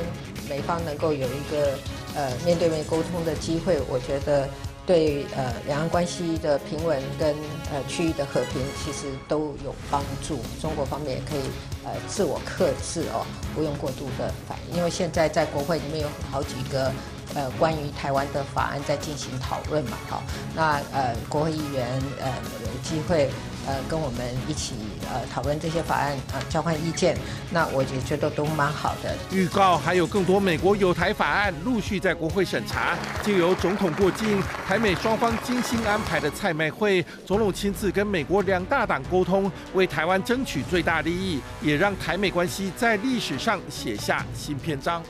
[0.48, 1.74] 美方能够有一个
[2.16, 4.48] 呃面对面沟通的机会，我觉得
[4.86, 7.34] 对呃两岸关系的平稳跟
[7.72, 10.38] 呃区域的和平其实都有帮助。
[10.60, 11.42] 中国方面也可以
[11.84, 16.92] 呃自我克制哦，不用过度的反应，因为现在在国会里面有好几个。
[17.34, 20.22] 呃，关于台湾的法案在进行讨论嘛，好，
[20.54, 21.88] 那呃，国会议员
[22.20, 23.30] 呃有机会
[23.66, 24.74] 呃跟我们一起
[25.10, 27.16] 呃讨论这些法案啊，交换意见，
[27.50, 29.14] 那我也觉得都蛮好的。
[29.30, 45.02] 预告还有更多美国有台法案陆续在国会审查，就由总统过境，台美双方精心安排的蔡麦会，总统亲自跟美国两大党沟通，为台湾争取最大利益，也让台美关系在历史上写下新篇章。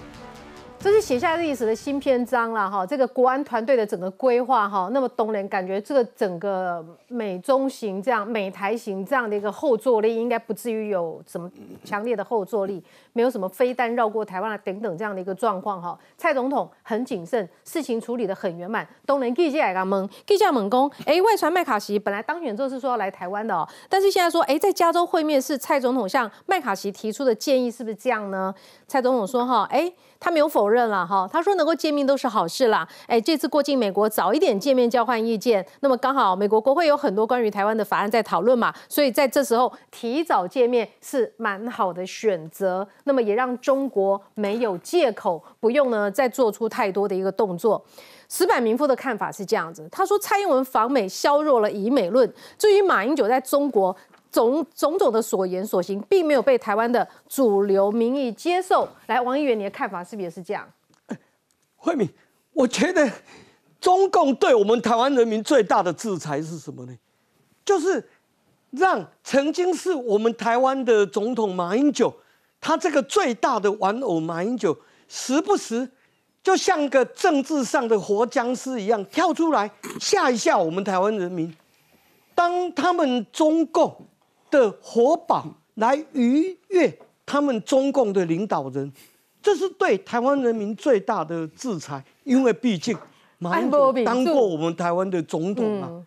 [0.82, 11.48] 这是写下历史的新篇章了哈，这个国安团队的整个规划哈，那么东人感觉这个整个美中型这样、美台型这样的一个后坐力，应该不至于有什么
[11.84, 12.82] 强烈的后坐力，
[13.12, 15.96] 没有什么飞弹绕过台湾啊等等这样的一个状况哈。
[16.18, 18.84] 蔡总统很谨慎，事情处理的很圆满。
[19.06, 28.52] 东人记者来个蒙，记者猛攻，哎，外传麦卡锡本来当选之后是说要来台湾的哦，但是现在说，哎，在加州会面是蔡总统向麦卡锡提出的建议，是不是这样呢？
[28.88, 30.72] 蔡总统说哈，哎，他没有否认。
[30.72, 32.88] 认了哈，他说能够见面都是好事啦。
[33.06, 42.88] 哎，这次过境美国早一点见面交换意见，那么刚好美国国会有很多关于台湾的法案在讨论嘛，所以在这时候提早见面是蛮好的选择。
[43.04, 47.84] 那么也让中国没有借口，不用呢再做出太多的一个动作。
[48.28, 53.96] 石板民夫的看法是这样子，他说蔡英文访美削弱了以美论，至于马英九在中国。
[54.32, 58.88] 总种种的所言所行，并没有被台湾的主流民意接受。
[59.06, 60.66] 来，王议员，你的看法是不是也是这样？
[61.76, 62.08] 慧敏，
[62.54, 63.06] 我觉得
[63.78, 66.96] 中共对我们台湾人民最大的制裁是什么呢？
[67.62, 68.08] 就是
[68.70, 72.10] 让曾经是我们台湾的总统马英九，
[72.62, 74.74] 他这个最大的玩偶马英九，
[75.06, 75.86] 时不时
[76.42, 79.70] 就像个政治上的活僵尸一样跳出来
[80.00, 81.54] 吓一吓我们台湾人民。
[82.34, 83.94] 当他们中共。
[84.52, 85.46] 的活宝
[85.76, 86.94] 来逾越
[87.24, 88.92] 他们中共的领导人，
[89.42, 92.94] 这是对台湾人民最大的制裁，因为毕竟
[93.38, 96.04] 马英九当过我们台湾的总统嘛。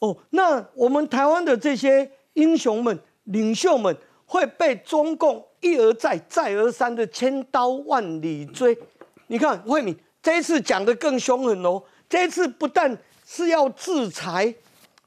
[0.00, 8.78] 哦，那我们台湾的这些英雄们、领袖们会被中共一而再、再而三的千刀万里追。
[9.26, 12.96] 你看慧敏这一次讲的更凶狠哦，这一次不但
[13.26, 14.54] 是要制裁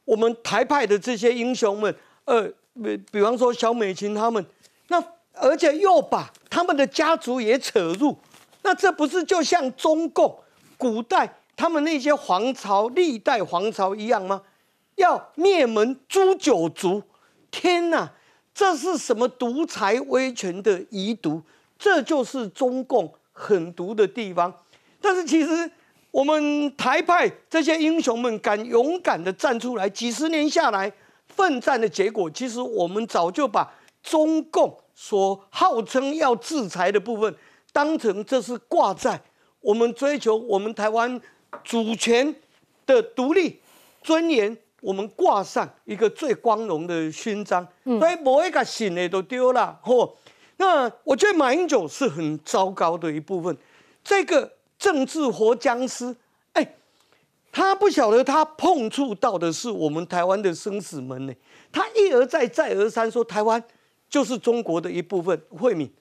[0.04, 2.52] 我们台派的这些英雄们，呃。
[2.80, 4.46] 比比方说小美琴他们，
[4.89, 8.15] 那而且又把他们的家族也扯入，
[8.62, 10.38] 那这不是就像中共
[10.78, 14.43] 古代他们那些皇朝历代皇朝一样吗？
[14.93, 17.02] 要灭门诛九族，
[17.50, 18.13] 天哪，
[18.58, 21.39] 这是什么独裁威权的遗毒？
[21.78, 24.52] 这就是中共狠毒的地方。
[25.00, 25.70] 但是其实
[26.10, 30.91] 我们台派这些英雄们敢勇敢的站出来，几十年下来。
[31.28, 37.36] 奋战的结果，其实我们早就把中共所号称要制裁的部分，
[37.72, 39.22] 当成这是挂在
[39.60, 41.22] 我们追求我们台湾
[41.63, 42.34] 主权
[42.88, 43.60] 的独立
[44.02, 47.68] 尊严，我们挂上一个最光荣的勋章。
[47.84, 49.80] 所以某一个信的都丢了。
[49.84, 50.12] 嚯，
[50.58, 53.56] 那我觉得马英九是很糟糕的一部分，
[54.04, 56.16] 这个政治活僵尸。
[56.54, 56.76] 哎
[57.52, 61.34] 他不晓得，他碰触到的是我们台湾的生死门呢。
[61.72, 63.63] 他一而再、再而三说台湾
[64.10, 65.42] 就是中国的一部分。
[65.50, 65.92] 惠敏，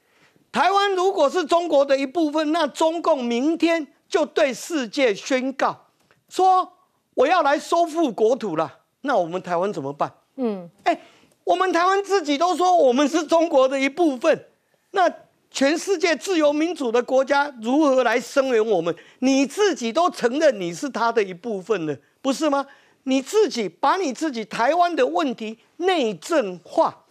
[0.53, 5.87] 台湾如果是中国的一部分，那中共明天就对世界宣告
[6.29, 6.71] 说
[7.17, 8.73] 我要来收复国土了。
[9.01, 10.13] 那我们台湾怎么办？
[10.37, 10.97] 嗯，哎，
[11.43, 14.47] 我们台湾自己都说我们是中国的一部分，
[14.93, 15.13] 那。
[15.49, 18.95] 全世界自由民主的国家如何来声援我们？
[19.21, 22.67] 你自己都承认你是他的一部分了，不是吗？
[23.05, 27.05] 你自己把你自己台湾的问题内政化，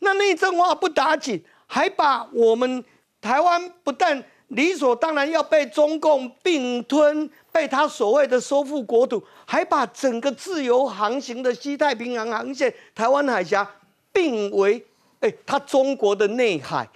[0.00, 2.84] 那内政化不打紧，还把我们
[3.22, 13.68] 台湾不但理所当然要被中共并吞，被他所谓的收复国土，还把整个自由航行的西太平洋航线、台湾海峡
[14.12, 14.84] 并为
[15.20, 16.88] 哎，他中国的内海，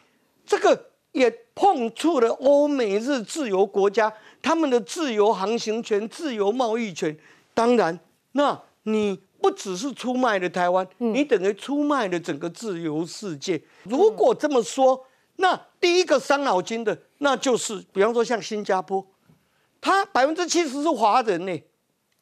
[0.46, 0.86] 这个。
[1.12, 7.18] 也碰触了欧美日自由国家他们的自由航行权、自由贸易权。
[7.52, 7.98] 当然，
[8.30, 13.60] 那你不只是出卖了台湾，你等于出卖了整个自由世界。
[13.82, 19.04] 如果这么说，那第一个伤脑筋的，那就是比方说像新加坡，
[19.80, 21.62] 它百分之七十是华人呢。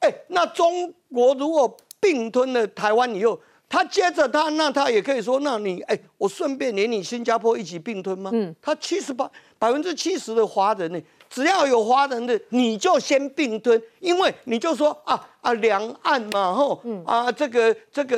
[0.00, 8.30] 哎，那中国如果并吞了台湾以后，他接着他，那他也可以说，那你哎，我顺便连你新加坡一起并吞吗？
[8.32, 18.16] 嗯，他七十八百分之七十的华人呢，只要有华人的，你就先并吞，因为你就说啊啊，两岸嘛吼，啊这个这个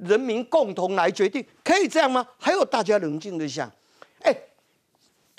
[0.00, 2.26] 人民共同来决定，可以这样吗？
[2.38, 3.70] 还有大家冷静的想，
[4.22, 4.34] 哎，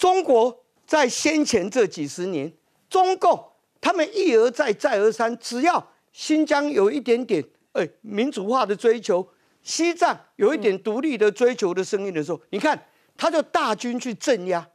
[0.03, 2.51] 中国在先前这几十年，
[2.89, 3.41] 中共
[3.79, 9.25] 他们一而再再而三，只要新疆有一点点哎民主化的追求。
[9.61, 12.85] 西藏有一点独立的追求的声音的时候，你看
[13.15, 14.67] 他就大军去镇压。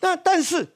[0.00, 0.68] 那但是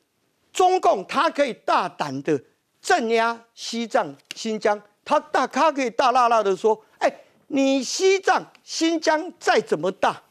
[0.51, 2.43] 中共他可以大胆的
[2.81, 7.15] 镇压西藏、新疆，他大他可以大辣辣的说：“哎，
[7.49, 10.23] 你西藏、新疆再怎么大，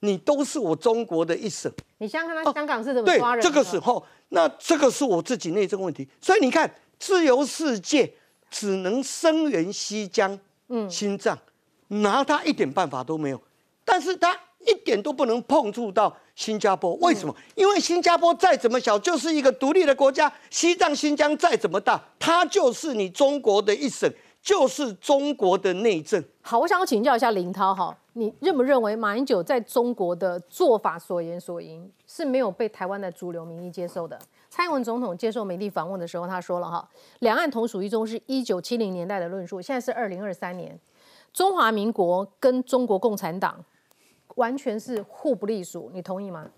[0.00, 3.42] 你都是我中国的一省。”你想想看，他香港是怎么抓人？
[3.42, 6.08] 对，这个时候，那这个是我自己内政问题。
[6.20, 8.12] 所以你看，自由世界
[8.50, 10.38] 只能声援西疆、
[10.68, 11.38] 嗯，新藏。
[11.88, 13.40] 拿他一点办法都没有，
[13.84, 14.36] 但是他
[14.66, 17.32] 一点都不能碰触到新加坡，为什么？
[17.54, 24.12] 因为新加坡再怎么小，就是一个独立的国家；西藏、新疆再怎么大，它就是你中国的一省，
[24.46, 26.22] 就是中国的内政。
[26.40, 34.16] 好，我想请教一下林涛哈，你认不认为马英九在中国的做法所言所行是没有被台湾的主流民意接受的。
[34.48, 36.88] 蔡英文总统接受媒体访问的时候，他说了哈，
[37.18, 40.78] 两岸同属一中是一九七零年代的论述，现在是二零二三年，
[41.32, 43.64] 中华民国跟中国共产党
[44.36, 46.48] 完全是互不隶属，你同意吗？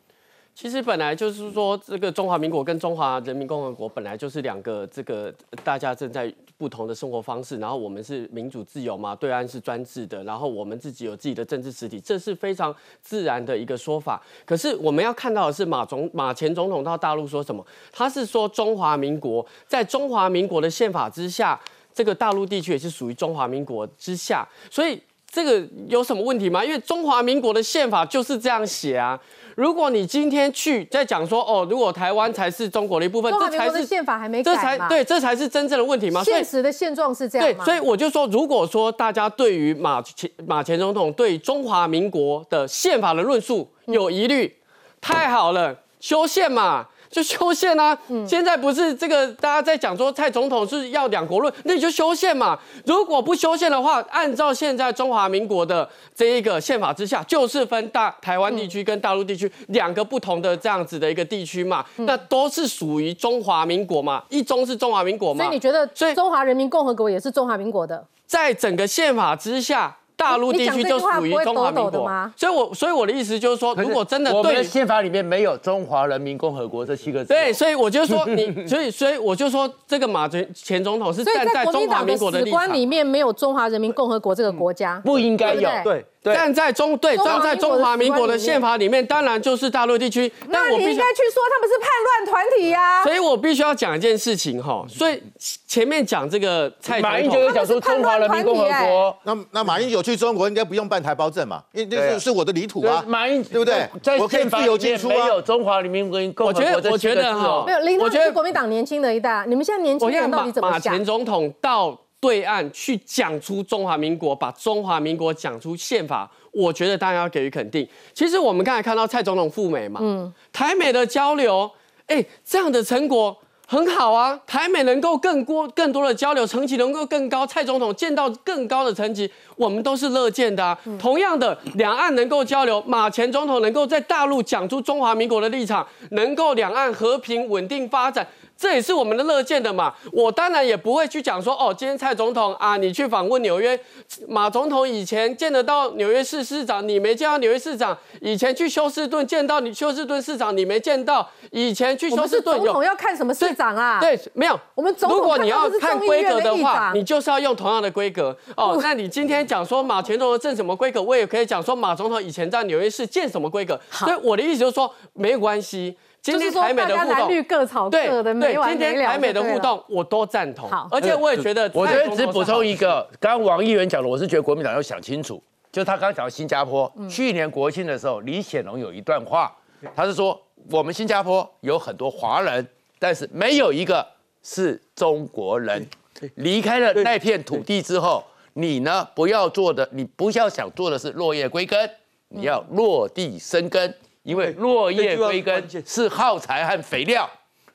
[0.61, 5.33] 其实本来就是说，这个中华民国跟中华人民共和国本来就是两个这个
[5.63, 14.21] 大家正在不同的生活方式，然后我们是民主自由嘛，对岸是专制的，然后我们自己有自己的政治实体，这是非常自然的一个说法。
[14.45, 17.65] 可是我们要看到的是马总马前总统到大陆说什么？
[17.93, 21.57] 他是说中华民国在中华民国的宪法之下，
[21.95, 25.01] 这个大陆地区也是属于中华民国之下，所以
[25.31, 26.65] 这个有什么问题吗？
[26.65, 29.17] 因为中华民国的宪法就是这样写啊。
[29.59, 36.23] 如果你今天去在讲说哦，如果台湾才是中国的一部分，这才是宪法还没改这才对，这才是真正的问题吗？
[36.23, 44.55] 现实的现状是这样对，所以我就说，如果说大家对于马前马前总统对中华民国的宪法的论述有疑虑，
[45.01, 46.87] 太好了，修宪嘛。
[47.11, 47.97] 就修宪啊！
[48.27, 52.59] 现在不是这个大家在讲说蔡总统是要两国论，那你就修宪嘛。
[52.85, 65.43] 如果不修宪的话，按照现在中华民国的这一个宪法之下，就是分大台湾地区跟大陆地区两个不同的这样子的一个地区嘛，那都是属于中华民国嘛，一中是中华民国嘛。
[65.43, 69.97] 所以你觉得，所以中华人民共和国也是中华民国的，在整个宪法之下。
[70.19, 86.05] 大陆地区就属于中华民国，所以，我所以我的意思就是说，如果真的我们的宪法里面没有中华人民共和国这七个字，对，所以我就说你， 所以所以我就说这个马前前总统是站在中华民国的史观里面没有中华人民共和国这个国家，不应该有，对。
[86.23, 90.31] 站在中对站在中华民国的宪法里面，当然就是大陆地区。
[90.49, 93.03] 那你应该去说他们是叛乱团体呀。
[93.05, 94.85] 所以我必须要讲一件事情哈。
[94.89, 95.23] 所以
[95.67, 101.63] 前面讲这个蔡马英九有讲说中华人民共和国，那那马英九去中国应该不用办台胞证嘛？
[101.73, 103.03] 因为这是是我的领土啊。
[103.07, 103.89] 马英对不对？
[104.19, 106.47] 我可以自由进出啊没有中华人民共和国。
[106.47, 108.03] 我觉得我觉得哈，没有。
[108.03, 110.93] 我觉得国民党年轻的一代，你们现在年轻人到底怎么想？
[110.93, 116.31] 马前总统到对岸去讲出中华民国，把中华民国讲出宪法。
[116.51, 117.87] 我觉得当然要给予肯定。
[118.13, 121.71] 其实我们刚才看到蔡总统赴美嘛，嗯，台美的交流，
[122.07, 124.41] 哎，这样的成果很好啊。
[124.47, 130.77] 台美能够更多更多的交流，层级能够更高，蔡总统见到更高的层级，我们都是乐见的。
[130.99, 138.27] 同样的，两岸能够交流，马前总统能够在大陆讲出中华民国的立场，能够两岸和平稳定发展。
[138.59, 143.79] 这也是我们的乐见的嘛，我当然也不会去讲说哦，今天蔡总统啊，你去访问纽约，
[144.27, 154.01] 马总统以前见得到纽约市市长，你没见到纽约市长；以前去休斯顿见到你休斯顿市长，你没见到；以前去休斯顿总统要看什么市长啊？
[154.01, 154.59] 对，没有。
[154.75, 158.77] 我们总如果你要看规格的话，你就是要用同样的规格哦。
[158.83, 163.81] 那你今天讲说马前总统正什么规格，我也可以讲说马总统以前在纽约市见什么规格。
[163.93, 165.97] 所以我的意思就是说，没关系。
[166.21, 170.69] 今天台美的互动，各吵各的，对，今天台美的互动我都赞同。
[170.69, 175.43] 好，而且我也觉得，我觉得只补充一个，刚刚王议员讲的，我是觉得国民党要想清楚，
[175.73, 179.55] 就他刚刚讲到新加坡，去年国庆的时候，李显龙有一段话，
[179.95, 180.39] 他是说
[180.71, 182.67] 我们新加坡有很多华人，
[182.99, 184.07] 但是没有一个
[184.43, 185.87] 是中国人。
[186.35, 191.89] 离开了那片土地之后，你呢不要做的，你不要想做的是落叶归根，
[192.31, 193.95] 你要落地生根。
[194.23, 197.29] 因为落叶归根是耗材和肥料，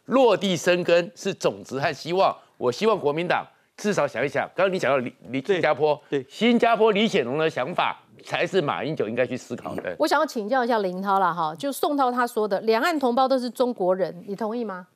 [0.06, 2.36] 落地生根是种子和希望。
[2.58, 9.96] 我希望国民党至少想一想，刚刚你讲到李李新加坡，对新加坡李显龙的想法，才是马英九应该去思考的。
[9.98, 14.88] 我想要请教一下林涛了哈，就宋涛他说的，两岸同胞都是中国人，你同意吗？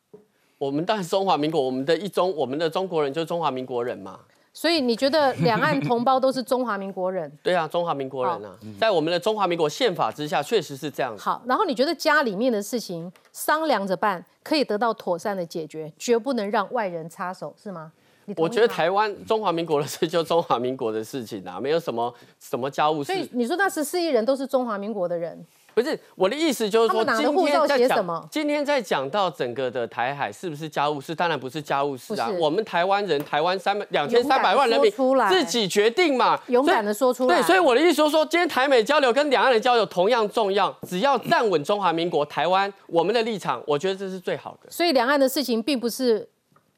[0.60, 4.20] 我们当然中华民国，我们的一中，我们的中国人就是中华民国人嘛。
[4.60, 7.32] 所以你觉得两岸同胞都是中华民国人？
[7.44, 11.16] 对啊，中华民国人啊，在我们的中华民国宪法之下，确实是这样。
[11.16, 17.92] 好，然后你觉得家里面的事情商量着办，可以得到妥善的解决，绝不能让外人插手，是吗？
[18.36, 23.14] 我觉得台湾中华民国的事就中华民国的事情啊，没有什么什么家务事。
[23.14, 25.46] 所以你说那十四亿人都是中华民国的人？
[25.78, 31.14] 不是我的意思，就是说今天在讲，今天在讲到整个的台海是不是家务事？
[31.14, 32.28] 当然不是家务事啊。
[32.40, 34.92] 我们台湾人，台湾三两千三百万人民
[35.30, 37.36] 自己决定嘛，勇敢的说出来。
[37.36, 44.72] 对，所以我的意思就是说，今天台美交流跟两岸的交流同样重要，只要站稳中华民国台湾我们的立场，我觉得这是最好的。
[44.72, 46.28] 所以两岸的事情并不是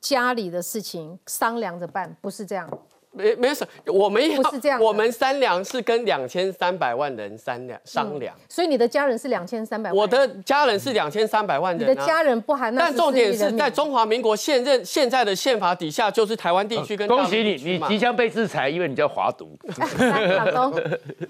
[0.02, 2.70] 家里的事情，商量着办，不是这样。
[3.12, 8.36] 没没事，我们要不是这样我们三量是跟两千三百万人商量商量。
[8.48, 19.58] 所以你的家人是两千三百万，我的家人是两千三百万人、啊，你的家人不含那但重点14亿人民是在中华民国现任现在的宪法底下，就是台湾地区跟恭喜你，你即将被制裁，因为你叫华独。
[20.46, 20.82] 老公，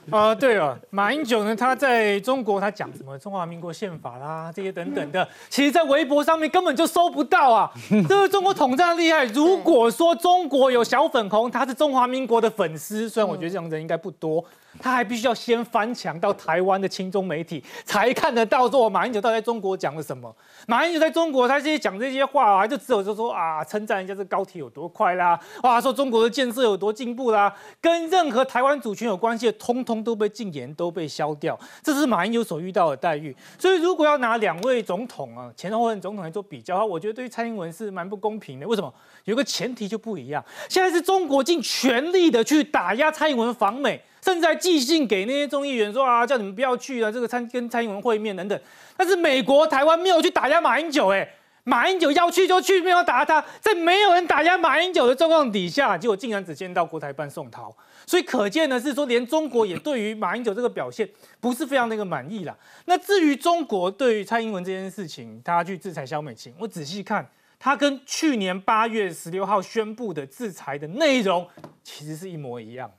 [0.09, 7.71] 啊、对了，马英九呢，他在中国他讲什么中华民国宪法啦，这些等等的，其实在微博上面根本就搜不到啊。
[8.09, 14.43] 这个中国统战厉害，如果说中国有小粉红，他是中华民国的粉丝，虽然我觉得这种人应该不多。
[14.79, 20.33] 他还必须要先翻墙到台湾的亲中媒体，才看得到说马英九到底在中国讲了什么。
[20.67, 31.59] 马英九在中国，他这些讲这些话啊，就只有就说啊，称赞人家这高铁有多快啦，哇，说中国的建设有多进步啦，跟任何台湾主权有关系的，通通都被禁言，都被消掉。
[31.83, 33.35] 这是马英九所遇到的待遇。
[33.57, 38.67] 所以如果要拿两位总统啊，前后任总统来做比较的话，我觉得对于蔡英文是蛮不公平的。
[38.67, 38.93] 为什么？
[39.25, 44.01] 有个前提就不一样，现在是中国尽全力的去打压蔡英文访美。
[44.21, 48.59] 甚至还寄信给那些众议员说啊，叫你们不要去啊，这个参跟蔡英文会面等等。
[48.95, 51.27] 但是美国、台湾没有去打压马英九，哎，
[51.63, 61.09] 马英九要去就去，没有打他，在没有人打压马英九的状况底下，结果竟然只见到国台办宋涛，所以可见的是说，连中国也对于马英九这个表现
[61.39, 62.57] 不是非常的一个满意啦。
[62.85, 67.27] 那至于中国对于蔡英文这件事情，他去制裁萧美琴，我仔细看。
[67.61, 71.45] 他跟去年八月十六号宣布的制裁的内容，
[71.83, 72.89] 其实是一模一样。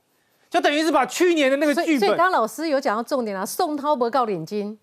[0.51, 4.75] 就等于是把去年的那个剧本，所以刚刚老师有讲到重点啊，宋涛不告领巾，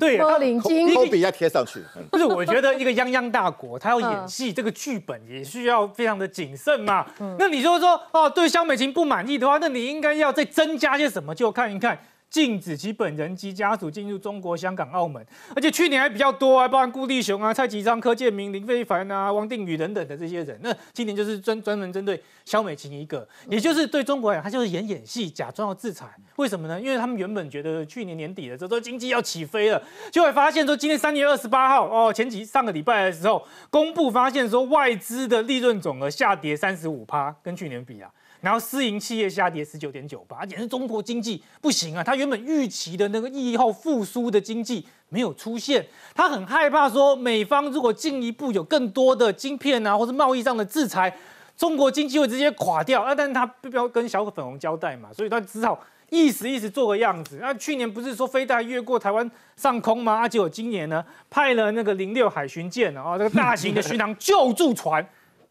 [0.00, 1.80] 对，不领巾，一笔要贴上去。
[2.10, 7.06] 不是，我觉得一个泱泱大国，他要演戏，这个剧本也需要非常的谨慎嘛。
[7.38, 11.32] 那你就说哦，对肖美琴不满意的话，那你应该要再增加些什么？
[11.32, 11.96] 就看一看。
[12.36, 20.60] 禁止其本人及家属进入中国香港、澳门，而且去年还比较多啊，包含顾立雄啊、蔡其昌、柯建明、林非凡啊、王定宇等等的这些人。
[20.62, 26.06] 那今年就是专专门针对萧美琴一个，也就是对中国来讲，他就是演演戏，假装要制裁。
[26.36, 26.78] 为什么呢？
[26.78, 29.82] 因为他们原本觉得去年年底的时候经济要起飞了，
[30.12, 38.10] 就会发现说今天三月二十八号哦，前几上个礼拜的时候公布发现说外资的利润总额下跌三十五趴，跟去年比啊。
[38.40, 42.04] 然后私营企业下跌十九点九八，而且是中国经济不行啊！
[42.04, 45.84] 他原本预期的那个疫后复苏的经济没有出现，
[46.14, 51.16] 他很害怕说美方如果进一步有更多的晶片啊，或者贸易上的制裁，
[51.56, 53.14] 中国经济会直接垮掉啊！
[53.14, 55.80] 但是他不要跟小粉红交代嘛，所以他只好
[56.10, 57.38] 意思意思做个样子。
[57.40, 60.20] 那去年不是说飞弹越过台湾上空吗？
[60.20, 65.04] 啊，结果今年呢派了那个零六海巡舰啊，这个大型的巡航救助船。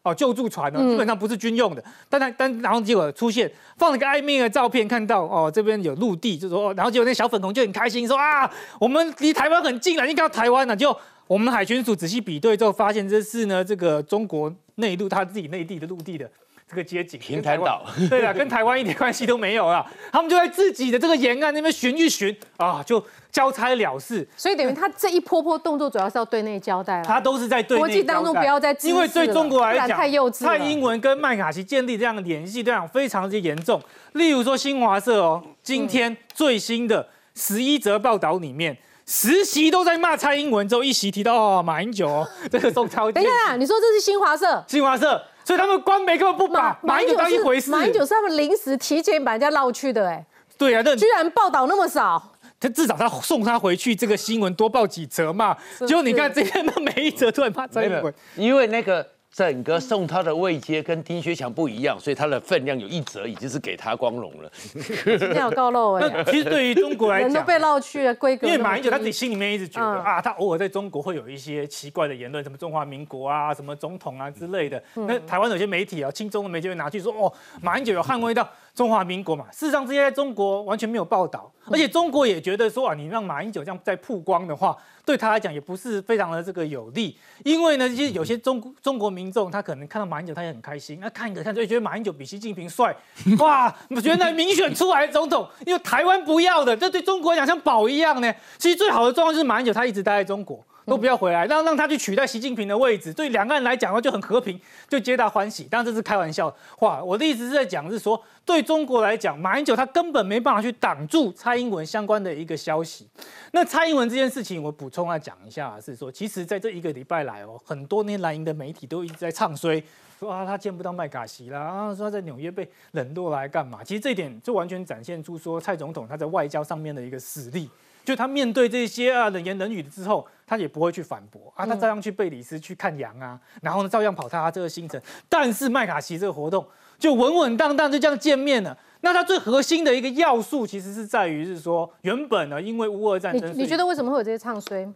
[0.06, 8.48] 哦，救助船呢，基本上不是军用的，但但但然后结果出现放了个暧昧的照片，看到哦这边有陆地，就说，然后结果那小粉红就很开心，说啊，
[8.78, 10.76] 我们离台湾很近了，应该到台湾了。
[10.76, 10.96] 就
[11.26, 16.30] 我们海巡署仔细比对之后，发现这是呢这个中国内陆他自己内地的陆地的
[16.68, 19.86] 这个街景，平潭岛，对啊，跟台湾一点关系都没有了。
[20.10, 23.04] 他们就在自己的这个沿岸那边巡一巡啊，就。
[23.32, 27.04] 交差了事，所以等于他这一波波动作主要是要对内交代了。
[27.04, 30.38] 他都是在对国际当中不要再因为对中国来讲太幼稚。
[30.38, 33.78] 蔡英文跟麦卡锡建立这样的联系，这样非常之严重。
[34.14, 43.12] 例如说新华社哦，今天最新的十一则报道里面，实习都在骂蔡英文，之后一席提到哦马英九哦， 这个宋超。
[43.12, 44.64] 等一下，你说这是新华社？
[44.66, 47.70] 新华社，所以他们官媒根本不把马英九当一回事。
[47.70, 50.26] 马英九是他们临时提前把人家捞去的，哎。
[50.58, 52.32] 对啊，居然报道那么少。
[52.58, 55.56] 他至少他送他回去，这个新闻多报几则嘛。
[55.86, 59.06] 结果你看这边那每一则都很怕蔡英文，因为那个
[59.36, 64.50] 整个送他的位阶跟丁薛祥不一样，所以他的分量有一折已经是给他光荣了。
[64.72, 66.24] 今天有告漏哎。
[66.24, 68.46] 其实对于中国来讲，人都被捞去了，规格。
[68.46, 74.82] 因为马英九他自己心里面一直觉得啊，他偶尔在中国会有一些奇怪的言论，什么中华民国啊，什么总统啊之类的。
[74.94, 77.30] 那台湾有些媒体啊，亲中的媒体会拿去说哦，
[77.60, 78.48] 马英九有捍卫到。
[78.76, 92.94] 中华民国嘛，事实上这些在中国完全没有报道，而且中国也觉得说啊，你让马英九这样再曝光的话，对他来讲也不是非常的这个有利，因为呢，其实有些中中国民众他可能看到马英九他也很开心，那看一个看就觉得马英九比习近平帅，
[93.38, 93.74] 哇，
[94.04, 98.30] 原来民选出来总统，因为台湾不要的，这对中国来讲像宝一样呢。
[98.58, 100.62] 其实最好的状况就是马英九他一直待在中国。
[100.86, 104.58] 都不要回来，让让他去取代习近平的位置，对两岸来讲的话就很和平，
[104.88, 105.64] 就皆大欢喜。
[105.64, 113.06] 当然这是开玩笑话，我的意思是在讲是说，对中国来讲，马英九他根本没办法去挡住蔡英文相关的一个消息。
[113.50, 119.82] 那蔡英文这件事情，我补充来讲一下，是说，其实在这一个礼拜来哦，很多那些蓝营的媒体都一直在唱衰，
[120.20, 123.82] 说啊他见不到麦卡锡啦，啊说他在纽约被冷落来干嘛？
[123.82, 127.68] 其实这一点就完全展现出说蔡总统他在外交上面的一个实力。
[128.06, 135.00] 就他面对这些啊冷言冷语之后，他也不会去反驳啊，他照样去贝里斯去看羊啊，然后呢照样跑他这个行程。
[135.28, 136.64] 但是麦卡锡这个活动
[137.00, 138.78] 就稳稳当当就这样见面了。
[139.00, 144.88] 那它最核心的一个要素，其实是在于是说，原本呢，因为乌俄战争，你你觉得为什么会有这些唱衰？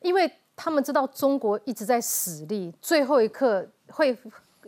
[0.00, 4.16] 因为他们知道中国一直在死力，最后一刻会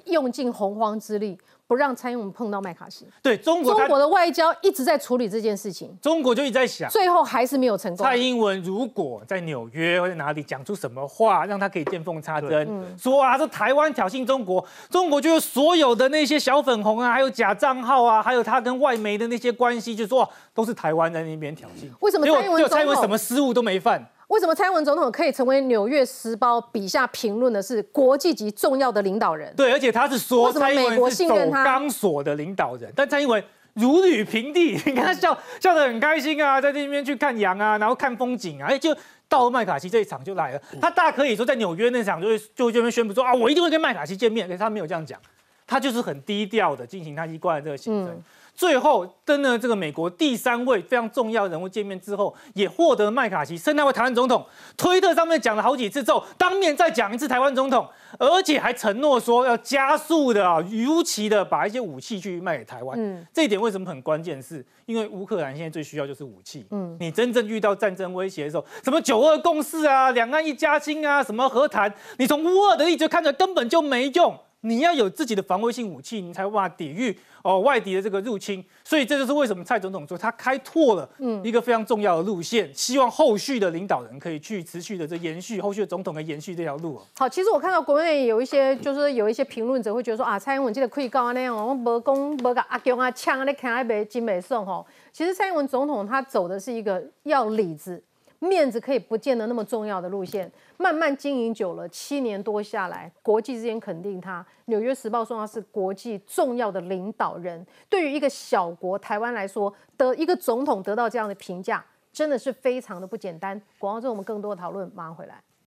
[0.05, 1.39] 用尽洪荒之力。
[1.71, 3.07] 不让蔡英文碰到麦卡锡。
[3.23, 5.97] 对中国，中国的外交一直在处理这件事情。
[6.03, 8.05] 中国就一直在想，最后还是没有成功。
[8.05, 12.69] 蔡英文如果在纽约或者哪里讲出什么话，让他可以见缝插针，
[12.99, 21.89] 说啊，这台湾挑衅中国，中国就是所有的那些小粉红啊，还有假账号啊，还有他跟外媒的那些关系，就说都是台湾在那边挑衅。
[22.01, 24.05] 为什么蔡英文蔡英文什么失误都没犯？
[24.31, 29.53] 为什么蔡英文总统可以成为《纽约时报》笔下评论的是国际级重要的领导人？
[29.57, 33.43] 对，而且他是说蔡英文是走钢索的领导人，但蔡英文
[33.75, 38.97] 如履平地， 你看他笑笑得很开心啊，在那边去看羊啊，然后看风景啊，哎，就
[39.29, 40.63] 到了麦卡锡这一场就来了。
[40.81, 45.21] 他大可以说在纽约那场就会就会这边宣布说啊，我一定会跟麦卡锡见面，可是他没有这样讲，
[45.67, 48.23] 他就是很低调的进行他一贯的这个行程。
[48.61, 54.45] 最后跟了这个美国第三位非常重要人物见面之后，也获得麦卡锡升那位台湾总统。
[54.77, 57.89] 推特上面讲了好几次之后，当面再讲一次台湾总统，
[58.19, 62.95] 而且还承诺说要加速的啊，如期的把一些武器去卖给台湾。
[63.01, 64.43] 嗯，这一点为什么很关键？
[64.43, 66.67] 是因为乌克兰现在最需要就是武器。
[66.71, 74.39] 嗯，你真正遇到战争威胁的时候，什么九二共识啊，两岸一家亲啊，什么和谈，你从乌二的例子看着根本就没用。
[74.63, 78.65] 你要有自己的防卫性武器，你才无法抵御哦外敌的这个入侵。
[78.85, 81.09] 所以这就是为什么蔡总统说他开拓了
[81.43, 87.01] 一个非常重要的路线，希望后续的领导人可以去持续的这延续后续的总统可以延续这条路。
[87.19, 94.87] 好，其实我看到国内有一些就是有一些评论者会觉得说啊，蔡英文这个可以告那样，我们无讲无个阿强啊枪咧看还没金美送吼。
[95.13, 98.03] 其实蔡英文总统他走的是一个要理子。
[98.41, 104.43] 面子可以不见得那么重要的路线，慢慢经营久了，七年多下来，国际之间肯定他。
[104.65, 107.65] 《纽约时报》说他是国际重要的领导人。
[107.89, 113.61] 对于一个小国台湾来说，得一个总统得到这样的评价，真的是非常的不简单。
[113.79, 115.41] 广告之后我们更多的讨论，马上回来。